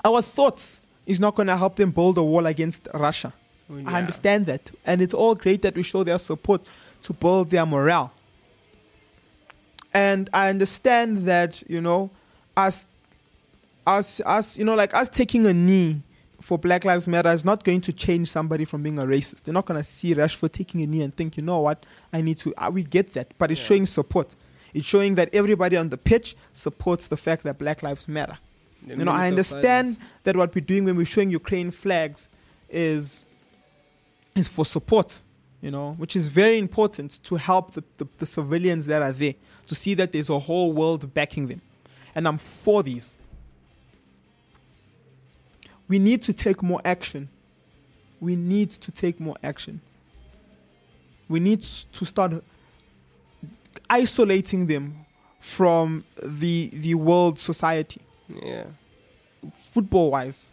our 0.03 0.21
thoughts 0.21 0.81
is 1.05 1.21
not 1.21 1.35
gonna 1.35 1.55
help 1.55 1.77
them 1.77 1.91
build 1.91 2.17
a 2.17 2.23
wall 2.23 2.45
against 2.45 2.85
Russia. 2.93 3.33
Oh, 3.71 3.81
I 3.85 3.99
understand 3.99 4.45
that. 4.47 4.71
And 4.85 5.01
it's 5.01 5.13
all 5.13 5.35
great 5.35 5.61
that 5.61 5.73
we 5.73 5.83
show 5.83 6.03
their 6.03 6.19
support 6.19 6.65
to 7.03 7.13
build 7.13 7.49
their 7.49 7.65
morale. 7.65 8.11
And 9.97 10.29
I 10.31 10.49
understand 10.49 11.25
that, 11.25 11.63
you 11.67 11.81
know, 11.81 12.11
us 12.55 12.85
us 13.87 14.21
us, 14.25 14.57
you 14.57 14.63
know, 14.63 14.75
like 14.75 14.93
us 14.93 15.09
taking 15.09 15.45
a 15.47 15.53
knee 15.53 16.03
for 16.39 16.57
Black 16.59 16.85
Lives 16.85 17.07
Matter 17.07 17.31
is 17.31 17.43
not 17.43 17.63
going 17.63 17.81
to 17.81 17.91
change 17.91 18.29
somebody 18.29 18.63
from 18.63 18.83
being 18.83 18.99
a 18.99 19.05
racist. 19.05 19.43
They're 19.43 19.53
not 19.55 19.65
gonna 19.65 19.83
see 19.83 20.13
Rashford 20.13 20.51
taking 20.51 20.81
a 20.83 20.87
knee 20.87 21.01
and 21.01 21.15
think, 21.15 21.35
you 21.35 21.41
know 21.41 21.59
what, 21.59 21.83
I 22.13 22.21
need 22.21 22.37
to 22.39 22.53
uh, 22.57 22.69
we 22.69 22.83
get 22.83 23.13
that. 23.15 23.27
But 23.39 23.49
it's 23.51 23.59
Yeah. 23.61 23.67
showing 23.69 23.85
support. 23.87 24.35
It's 24.73 24.85
showing 24.85 25.15
that 25.15 25.29
everybody 25.33 25.75
on 25.77 25.89
the 25.89 25.97
pitch 25.97 26.35
supports 26.53 27.07
the 27.07 27.17
fact 27.17 27.41
that 27.45 27.57
Black 27.57 27.81
Lives 27.81 28.07
Matter 28.07 28.37
The 28.85 28.97
you 28.97 29.05
know, 29.05 29.11
I 29.11 29.27
understand 29.27 29.97
that 30.25 30.35
what 30.35 30.53
we're 30.53 30.61
doing 30.73 30.83
when 30.85 30.95
we're 30.95 31.05
showing 31.15 31.31
Ukraine 31.31 31.71
flags 31.71 32.29
is 32.69 33.25
is 34.35 34.47
for 34.47 34.63
support, 34.63 35.09
you 35.65 35.71
know, 35.71 35.87
which 36.01 36.15
is 36.15 36.27
very 36.27 36.59
important 36.59 37.09
to 37.23 37.33
help 37.49 37.65
the, 37.73 37.83
the, 37.99 38.07
the 38.19 38.27
civilians 38.37 38.85
that 38.91 39.01
are 39.01 39.11
there 39.23 39.33
to 39.67 39.75
see 39.75 39.93
that 39.95 40.11
there's 40.11 40.29
a 40.29 40.39
whole 40.39 40.71
world 40.73 41.13
backing 41.13 41.47
them. 41.47 41.61
And 42.15 42.27
I'm 42.27 42.37
for 42.37 42.83
these. 42.83 43.15
We 45.87 45.99
need 45.99 46.21
to 46.23 46.33
take 46.33 46.61
more 46.63 46.81
action. 46.83 47.29
We 48.19 48.35
need 48.35 48.71
to 48.71 48.91
take 48.91 49.19
more 49.19 49.35
action. 49.43 49.81
We 51.29 51.39
need 51.39 51.61
to 51.93 52.05
start 52.05 52.43
isolating 53.89 54.67
them 54.67 55.05
from 55.39 56.03
the 56.21 56.69
the 56.73 56.95
world 56.95 57.39
society 57.39 58.01
Yeah. 58.43 58.65
football 59.55 60.11
wise 60.11 60.49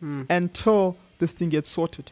Hmm. 0.00 0.24
until 0.28 0.96
this 1.18 1.32
thing 1.32 1.48
gets 1.48 1.70
sorted. 1.70 2.10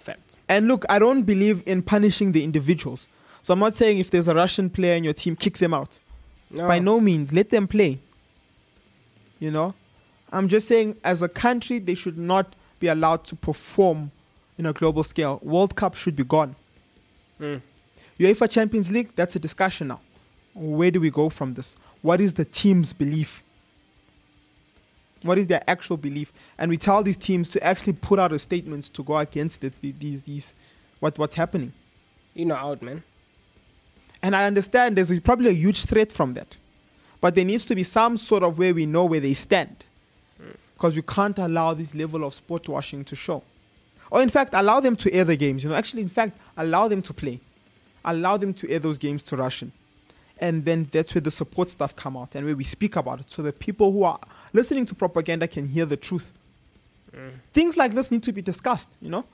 Fact. 0.00 0.36
And 0.48 0.68
look, 0.68 0.84
I 0.88 0.98
don't 0.98 1.22
believe 1.22 1.62
in 1.66 1.82
punishing 1.82 2.32
the 2.32 2.44
individuals. 2.44 3.08
So 3.42 3.54
I'm 3.54 3.60
not 3.60 3.74
saying 3.74 3.98
if 3.98 4.10
there's 4.10 4.28
a 4.28 4.34
Russian 4.34 4.70
player 4.70 4.96
in 4.96 5.04
your 5.04 5.12
team, 5.12 5.36
kick 5.36 5.58
them 5.58 5.74
out. 5.74 5.98
No. 6.50 6.66
By 6.66 6.78
no 6.78 7.00
means, 7.00 7.32
let 7.32 7.50
them 7.50 7.66
play. 7.66 8.00
You 9.38 9.50
know? 9.50 9.74
I'm 10.32 10.48
just 10.48 10.68
saying, 10.68 10.96
as 11.02 11.22
a 11.22 11.28
country, 11.28 11.78
they 11.78 11.94
should 11.94 12.18
not 12.18 12.54
be 12.78 12.88
allowed 12.88 13.24
to 13.24 13.36
perform 13.36 14.10
in 14.58 14.66
a 14.66 14.72
global 14.72 15.02
scale. 15.02 15.40
World 15.42 15.74
Cup 15.76 15.94
should 15.94 16.16
be 16.16 16.24
gone. 16.24 16.54
Hmm. 17.38 17.56
UEFA 18.18 18.50
Champions 18.50 18.90
League, 18.90 19.10
that's 19.16 19.34
a 19.34 19.38
discussion 19.38 19.88
now. 19.88 20.00
Where 20.54 20.90
do 20.90 21.00
we 21.00 21.10
go 21.10 21.30
from 21.30 21.54
this? 21.54 21.76
What 22.02 22.20
is 22.20 22.34
the 22.34 22.44
team's 22.44 22.92
belief? 22.92 23.42
What 25.22 25.38
is 25.38 25.46
their 25.46 25.62
actual 25.68 25.96
belief? 25.96 26.32
And 26.58 26.70
we 26.70 26.76
tell 26.76 27.02
these 27.02 27.16
teams 27.16 27.50
to 27.50 27.62
actually 27.62 27.94
put 27.94 28.18
out 28.18 28.32
a 28.32 28.38
statement 28.38 28.92
to 28.94 29.02
go 29.02 29.18
against 29.18 29.64
it, 29.64 29.72
these, 29.80 30.22
these, 30.22 30.54
what, 30.98 31.18
what's 31.18 31.34
happening. 31.34 31.72
You 32.34 32.46
know, 32.46 32.54
out, 32.54 32.82
man. 32.82 33.02
And 34.22 34.36
I 34.36 34.46
understand 34.46 34.96
there's 34.96 35.18
probably 35.20 35.50
a 35.50 35.54
huge 35.54 35.84
threat 35.84 36.12
from 36.12 36.34
that. 36.34 36.56
But 37.20 37.34
there 37.34 37.44
needs 37.44 37.64
to 37.66 37.74
be 37.74 37.82
some 37.82 38.16
sort 38.16 38.42
of 38.42 38.58
way 38.58 38.72
we 38.72 38.86
know 38.86 39.04
where 39.04 39.20
they 39.20 39.34
stand. 39.34 39.84
Because 40.74 40.96
we 40.96 41.02
can't 41.02 41.38
allow 41.38 41.74
this 41.74 41.94
level 41.94 42.24
of 42.24 42.32
sport 42.32 42.68
washing 42.68 43.04
to 43.04 43.16
show. 43.16 43.42
Or, 44.10 44.22
in 44.22 44.30
fact, 44.30 44.54
allow 44.54 44.80
them 44.80 44.96
to 44.96 45.12
air 45.12 45.24
the 45.24 45.36
games. 45.36 45.62
You 45.62 45.70
know, 45.70 45.76
actually, 45.76 46.02
in 46.02 46.08
fact, 46.08 46.38
allow 46.56 46.88
them 46.88 47.02
to 47.02 47.12
play. 47.12 47.40
Allow 48.04 48.38
them 48.38 48.54
to 48.54 48.70
air 48.70 48.78
those 48.78 48.98
games 48.98 49.22
to 49.24 49.36
Russian. 49.36 49.72
And 50.38 50.64
then 50.64 50.88
that's 50.90 51.14
where 51.14 51.20
the 51.20 51.30
support 51.30 51.68
stuff 51.68 51.94
come 51.94 52.16
out 52.16 52.34
and 52.34 52.46
where 52.46 52.56
we 52.56 52.64
speak 52.64 52.96
about 52.96 53.20
it. 53.20 53.30
So 53.30 53.42
the 53.42 53.52
people 53.52 53.92
who 53.92 54.04
are 54.04 54.18
listening 54.54 54.86
to 54.86 54.94
propaganda 54.94 55.46
can 55.46 55.68
hear 55.68 55.84
the 55.84 55.98
truth. 55.98 56.32
Mm. 57.14 57.32
Things 57.52 57.76
like 57.76 57.94
this 57.94 58.10
need 58.10 58.22
to 58.22 58.32
be 58.32 58.40
discussed, 58.40 58.88
you 59.02 59.10
know? 59.10 59.26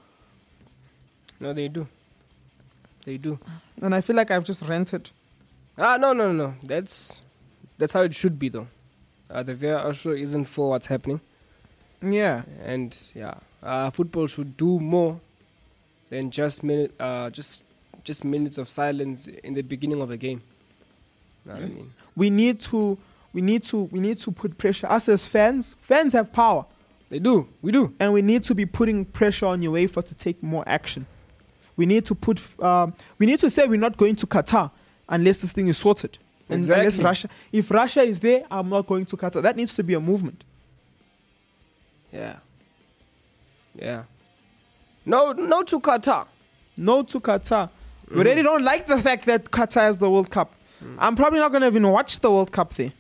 No, 1.39 1.53
they 1.53 1.69
do. 1.69 1.87
They 3.07 3.17
do. 3.17 3.39
And 3.81 3.95
I 3.95 4.03
feel 4.03 4.17
like 4.17 4.31
I've 4.31 4.45
just 4.45 4.61
rented. 4.63 5.09
Ah, 5.79 5.97
no, 5.97 6.13
no, 6.13 6.33
no. 6.33 6.55
That's 6.63 7.21
that's 7.79 7.93
how 7.95 8.03
it 8.03 8.15
should 8.15 8.39
be, 8.39 8.49
though. 8.51 8.67
Uh, 9.31 9.43
the 9.43 9.55
VAR 9.55 9.95
show 9.95 10.11
isn't 10.11 10.45
for 10.45 10.71
what's 10.71 10.87
happening, 10.87 11.21
Yeah. 12.03 12.43
and 12.65 12.97
yeah, 13.15 13.35
uh, 13.63 13.91
football 13.91 14.27
should 14.29 14.57
do 14.57 14.79
more 14.79 15.19
than 16.11 16.31
just 16.31 16.63
minute, 16.63 16.93
uh, 17.01 17.31
just 17.31 17.65
just 18.05 18.25
minutes 18.25 18.57
of 18.59 18.69
silence 18.69 19.27
in 19.27 19.55
the 19.55 19.63
beginning 19.63 20.01
of 20.01 20.11
a 20.13 20.17
game. 20.17 20.43
Know 21.45 21.55
what 21.55 21.63
I 21.63 21.67
mean? 21.67 21.93
We 22.15 22.31
need 22.31 22.61
to 22.61 22.99
we 23.33 23.41
need 23.41 23.63
to 23.65 23.79
we 23.93 23.99
need 24.01 24.19
to 24.21 24.31
put 24.33 24.59
pressure. 24.59 24.87
Us 24.87 25.09
as 25.09 25.25
fans, 25.25 25.75
fans 25.81 26.13
have 26.13 26.33
power. 26.33 26.65
They 27.09 27.19
do. 27.21 27.47
We 27.63 27.71
do. 27.73 27.95
and 28.01 28.13
we 28.13 28.23
need 28.23 28.43
to 28.45 28.55
be 28.55 28.67
putting 28.67 29.05
pressure 29.05 29.47
on 29.47 29.61
UEFA 29.61 30.05
to 30.07 30.15
take 30.15 30.43
more 30.43 30.65
action. 30.67 31.07
We 31.77 31.87
need 31.87 32.07
to 32.07 32.15
put, 32.15 32.41
um, 32.63 32.95
we 33.19 33.27
need 33.27 33.41
to 33.41 33.51
say 33.51 33.67
we're 33.67 33.79
not 33.79 33.97
going 33.97 34.17
to 34.17 34.27
Qatar 34.27 34.71
unless 35.09 35.39
this 35.39 35.53
thing 35.53 35.69
is 35.69 35.77
sorted. 35.79 36.19
And 36.49 36.65
unless 36.65 36.97
Russia, 36.99 37.29
if 37.53 37.71
Russia 37.71 38.03
is 38.03 38.21
there, 38.21 38.45
I'm 38.51 38.69
not 38.69 38.87
going 38.87 39.05
to 39.07 39.17
Qatar. 39.17 39.43
That 39.43 39.57
needs 39.57 39.75
to 39.75 39.83
be 39.83 39.95
a 39.95 40.01
movement. 40.01 40.45
Yeah. 42.13 42.37
Yeah. 43.75 44.05
No, 45.05 45.33
no 45.33 45.63
to 45.65 45.81
Qatar. 45.81 46.27
No 46.77 47.03
to 47.03 47.21
Qatar. 47.21 47.71
We 48.11 48.23
really 48.23 48.43
don't 48.43 48.63
like 48.63 48.87
the 48.87 49.03
fact 49.03 49.27
that 49.27 49.51
Qatar 49.51 49.83
has 49.83 49.99
the 49.99 50.09
World 50.09 50.31
Cup. 50.31 50.53
I'm 50.99 51.17
probably 51.17 51.41
not 51.41 51.51
going 51.51 51.63
to 51.63 51.67
even 51.67 51.89
watch 51.91 52.21
the 52.21 52.31
World 52.31 52.53
Cup 52.53 52.75
there. 52.75 52.93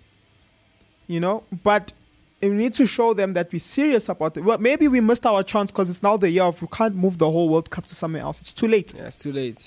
You 1.06 1.20
know, 1.20 1.44
but 1.62 1.92
we 2.40 2.48
need 2.50 2.74
to 2.74 2.86
show 2.86 3.14
them 3.14 3.32
that 3.32 3.50
we're 3.52 3.58
serious 3.58 4.08
about 4.08 4.36
it. 4.36 4.42
Well, 4.42 4.58
maybe 4.58 4.88
we 4.88 5.00
missed 5.00 5.24
our 5.26 5.42
chance 5.42 5.70
because 5.70 5.88
it's 5.90 6.02
now 6.02 6.16
the 6.16 6.28
year 6.28 6.42
of 6.44 6.60
we 6.60 6.68
can't 6.68 6.94
move 6.94 7.18
the 7.18 7.30
whole 7.30 7.48
World 7.48 7.70
Cup 7.70 7.86
to 7.86 7.94
somewhere 7.94 8.22
else. 8.22 8.40
It's 8.40 8.52
too 8.52 8.68
late. 8.68 8.94
Yeah, 8.94 9.06
it's 9.06 9.16
too 9.16 9.32
late. 9.32 9.66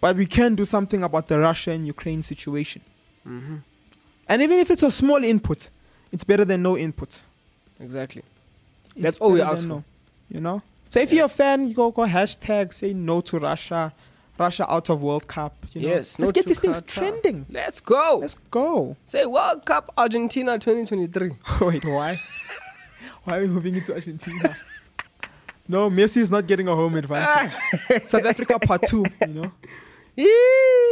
But 0.00 0.16
we 0.16 0.26
can 0.26 0.56
do 0.56 0.64
something 0.64 1.02
about 1.04 1.28
the 1.28 1.38
Russia 1.38 1.70
and 1.70 1.86
Ukraine 1.86 2.22
situation. 2.22 2.82
hmm 3.24 3.56
And 4.28 4.42
even 4.42 4.58
if 4.58 4.70
it's 4.70 4.82
a 4.82 4.90
small 4.90 5.22
input, 5.22 5.70
it's 6.10 6.24
better 6.24 6.44
than 6.44 6.62
no 6.62 6.76
input. 6.76 7.20
Exactly. 7.78 8.22
It's 8.94 9.02
That's 9.02 9.18
all 9.18 9.32
we 9.32 9.40
ask 9.40 9.62
for. 9.62 9.68
no, 9.68 9.84
you 10.28 10.40
know? 10.40 10.62
So 10.90 11.00
if 11.00 11.12
you're 11.12 11.26
a 11.26 11.28
fan, 11.28 11.68
you 11.68 11.74
go 11.74 11.90
go 11.90 12.02
hashtag 12.02 12.74
say 12.74 12.92
no 12.92 13.20
to 13.22 13.38
Russia, 13.38 13.92
Russia 14.38 14.70
out 14.70 14.88
of 14.90 15.02
World 15.02 15.28
Cup. 15.28 15.66
You 15.72 15.82
know? 15.82 15.88
Yes, 15.88 16.18
Let's 16.18 16.32
get 16.32 16.46
these 16.46 16.58
things 16.58 16.80
Qatar. 16.80 16.86
trending. 16.86 17.46
Let's 17.50 17.80
go. 17.80 18.18
Let's 18.20 18.36
go. 18.50 18.96
Say 19.04 19.26
World 19.26 19.64
Cup 19.64 19.92
Argentina 19.96 20.58
2023. 20.58 21.30
Wait, 21.60 21.84
why? 21.84 22.20
why 23.24 23.38
are 23.38 23.40
we 23.42 23.48
moving 23.48 23.76
into 23.76 23.92
Argentina? 23.94 24.56
no, 25.68 25.90
Messi 25.90 26.18
is 26.18 26.30
not 26.30 26.46
getting 26.46 26.68
a 26.68 26.74
home 26.74 26.94
advantage. 26.96 27.52
South 28.04 28.24
Africa 28.24 28.58
part 28.58 28.82
two, 28.86 29.04
you 29.26 29.34
know, 29.34 29.52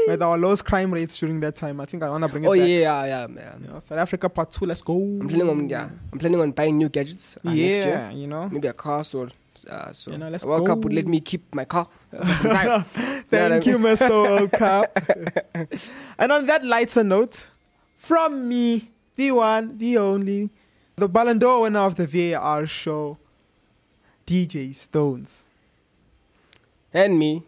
with 0.07 0.23
our 0.23 0.39
lowest 0.39 0.65
crime 0.65 0.93
rates 0.93 1.19
during 1.19 1.41
that 1.41 1.57
time. 1.57 1.81
I 1.81 1.87
think 1.87 2.03
I 2.03 2.09
want 2.09 2.25
to 2.25 2.29
bring 2.29 2.45
it 2.45 2.47
back. 2.47 2.57
oh 2.57 2.61
back. 2.61 2.69
yeah, 2.69 3.05
yeah, 3.05 3.27
man. 3.27 3.63
You 3.65 3.73
know, 3.73 3.79
South 3.81 3.99
Africa 3.99 4.29
part 4.29 4.51
two. 4.51 4.67
Let's 4.67 4.83
go. 4.83 4.95
I'm 4.95 5.29
planning 5.29 5.49
on 5.49 5.69
yeah. 5.69 5.89
I'm 6.13 6.19
planning 6.19 6.41
on 6.41 6.53
buying 6.53 6.79
new 6.79 6.89
gadgets 6.89 7.37
uh, 7.39 7.51
yeah, 7.51 7.67
next 7.67 7.87
year. 7.87 8.11
you 8.15 8.27
know. 8.27 8.49
Maybe 8.49 8.69
a 8.69 8.73
car 8.73 9.05
or 9.15 9.29
uh, 9.69 9.93
so. 9.93 10.13
You 10.13 10.19
know, 10.19 10.29
let's 10.29 10.45
World 10.45 10.67
Cup 10.67 10.79
would 10.79 10.93
let 10.93 11.07
me 11.07 11.21
keep 11.21 11.55
my 11.55 11.65
car 11.65 11.89
for 12.11 12.35
some 12.35 12.51
time. 12.51 12.85
Thank 13.31 13.67
you, 13.67 13.79
Mr. 13.79 14.11
World 14.11 14.53
Cup. 14.53 14.97
and 16.19 16.33
on 16.33 16.47
that 16.47 16.65
lighter 16.65 17.05
note, 17.05 17.49
from 17.97 18.49
me, 18.49 18.91
the 19.17 19.31
one, 19.33 19.77
the 19.79 19.99
only, 19.99 20.51
the 20.97 21.09
Ballon 21.09 21.39
d'Or 21.39 21.63
winner 21.63 21.81
of 21.81 21.97
the 21.97 22.07
VAR 22.07 22.67
show, 22.67 23.19
DJ 24.27 24.75
Stones. 24.75 25.45
and 26.93 27.19
me, 27.19 27.43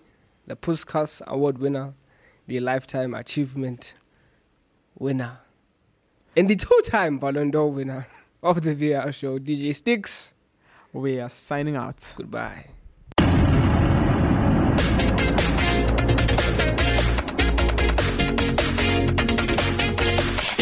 the 0.46 0.56
Puskas 0.56 1.22
Award 1.26 1.58
winner, 1.58 1.94
the 2.46 2.60
Lifetime 2.60 3.14
Achievement 3.14 3.94
winner, 4.98 5.38
and 6.36 6.48
the 6.48 6.56
two-time 6.56 7.18
Ballon 7.18 7.50
d'Or 7.50 7.70
winner 7.72 8.06
of 8.42 8.62
the 8.62 8.74
VAR 8.74 9.12
show, 9.12 9.38
DJ 9.38 9.74
Sticks. 9.74 10.31
We 10.92 11.20
are 11.20 11.28
signing 11.28 11.76
out. 11.76 12.12
Goodbye. 12.16 12.66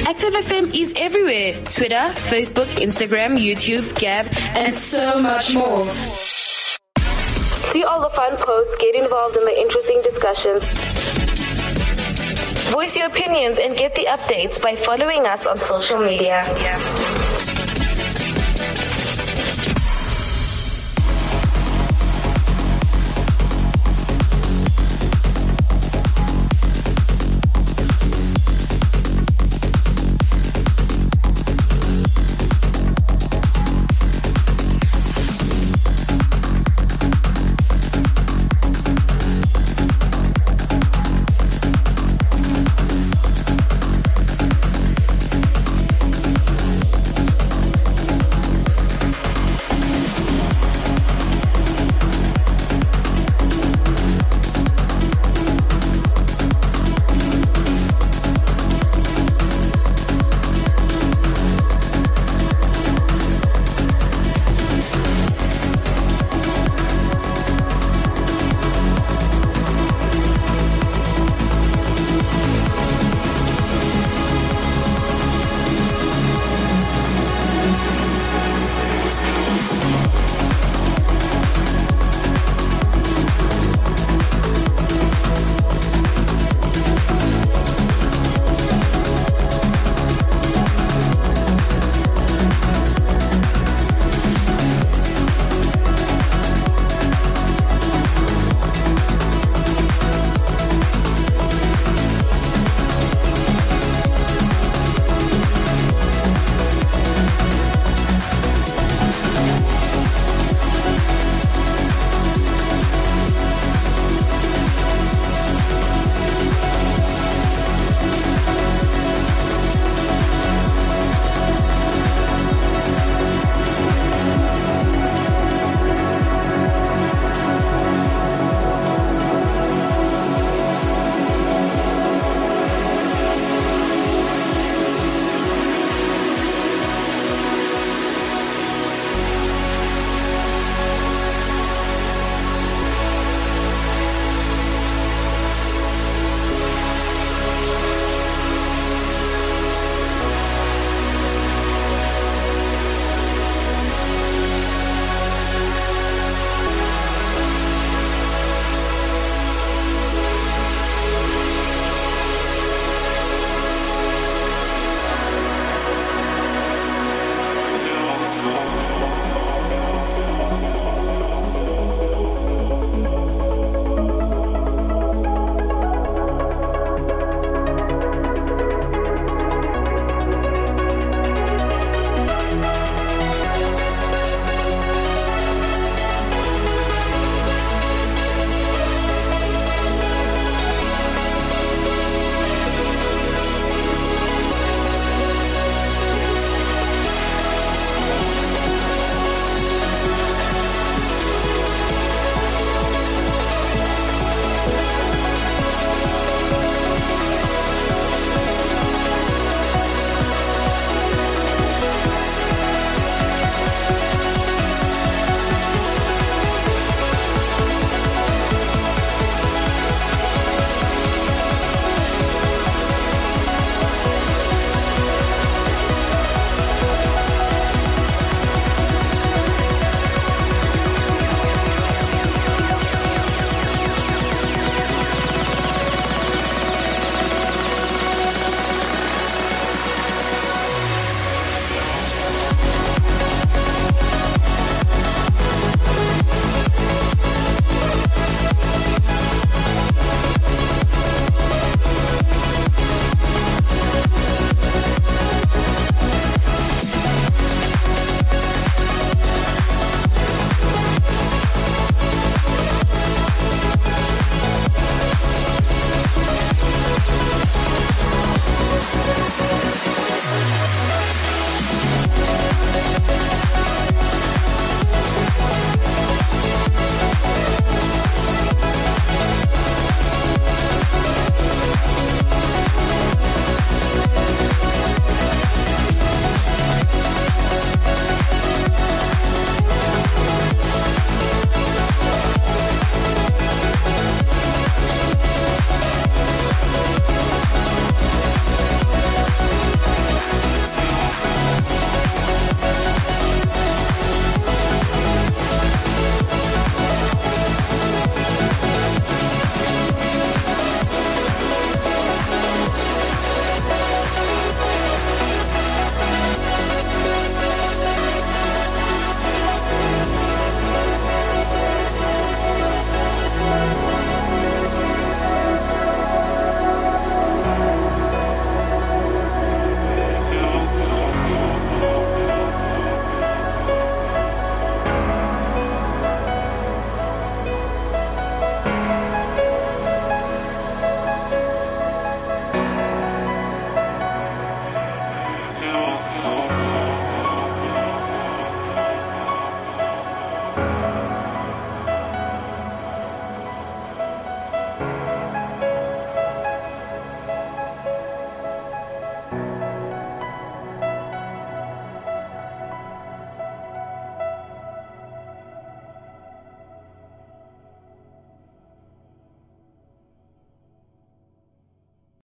Active 0.06 0.34
FM 0.34 0.74
is 0.74 0.92
everywhere 0.96 1.54
Twitter, 1.64 2.12
Facebook, 2.30 2.66
Instagram, 2.78 3.36
YouTube, 3.38 3.98
Gab, 3.98 4.26
and 4.56 4.72
so 4.72 5.20
much 5.20 5.52
more. 5.54 5.86
See 7.72 7.82
all 7.84 8.00
the 8.00 8.10
fun 8.10 8.36
posts, 8.36 8.76
get 8.78 8.94
involved 8.94 9.36
in 9.36 9.44
the 9.44 9.58
interesting 9.58 10.00
discussions. 10.02 10.64
Voice 12.70 12.96
your 12.96 13.06
opinions 13.06 13.58
and 13.58 13.76
get 13.76 13.94
the 13.96 14.06
updates 14.06 14.62
by 14.62 14.76
following 14.76 15.26
us 15.26 15.46
on 15.46 15.58
social 15.58 15.98
media. 15.98 16.44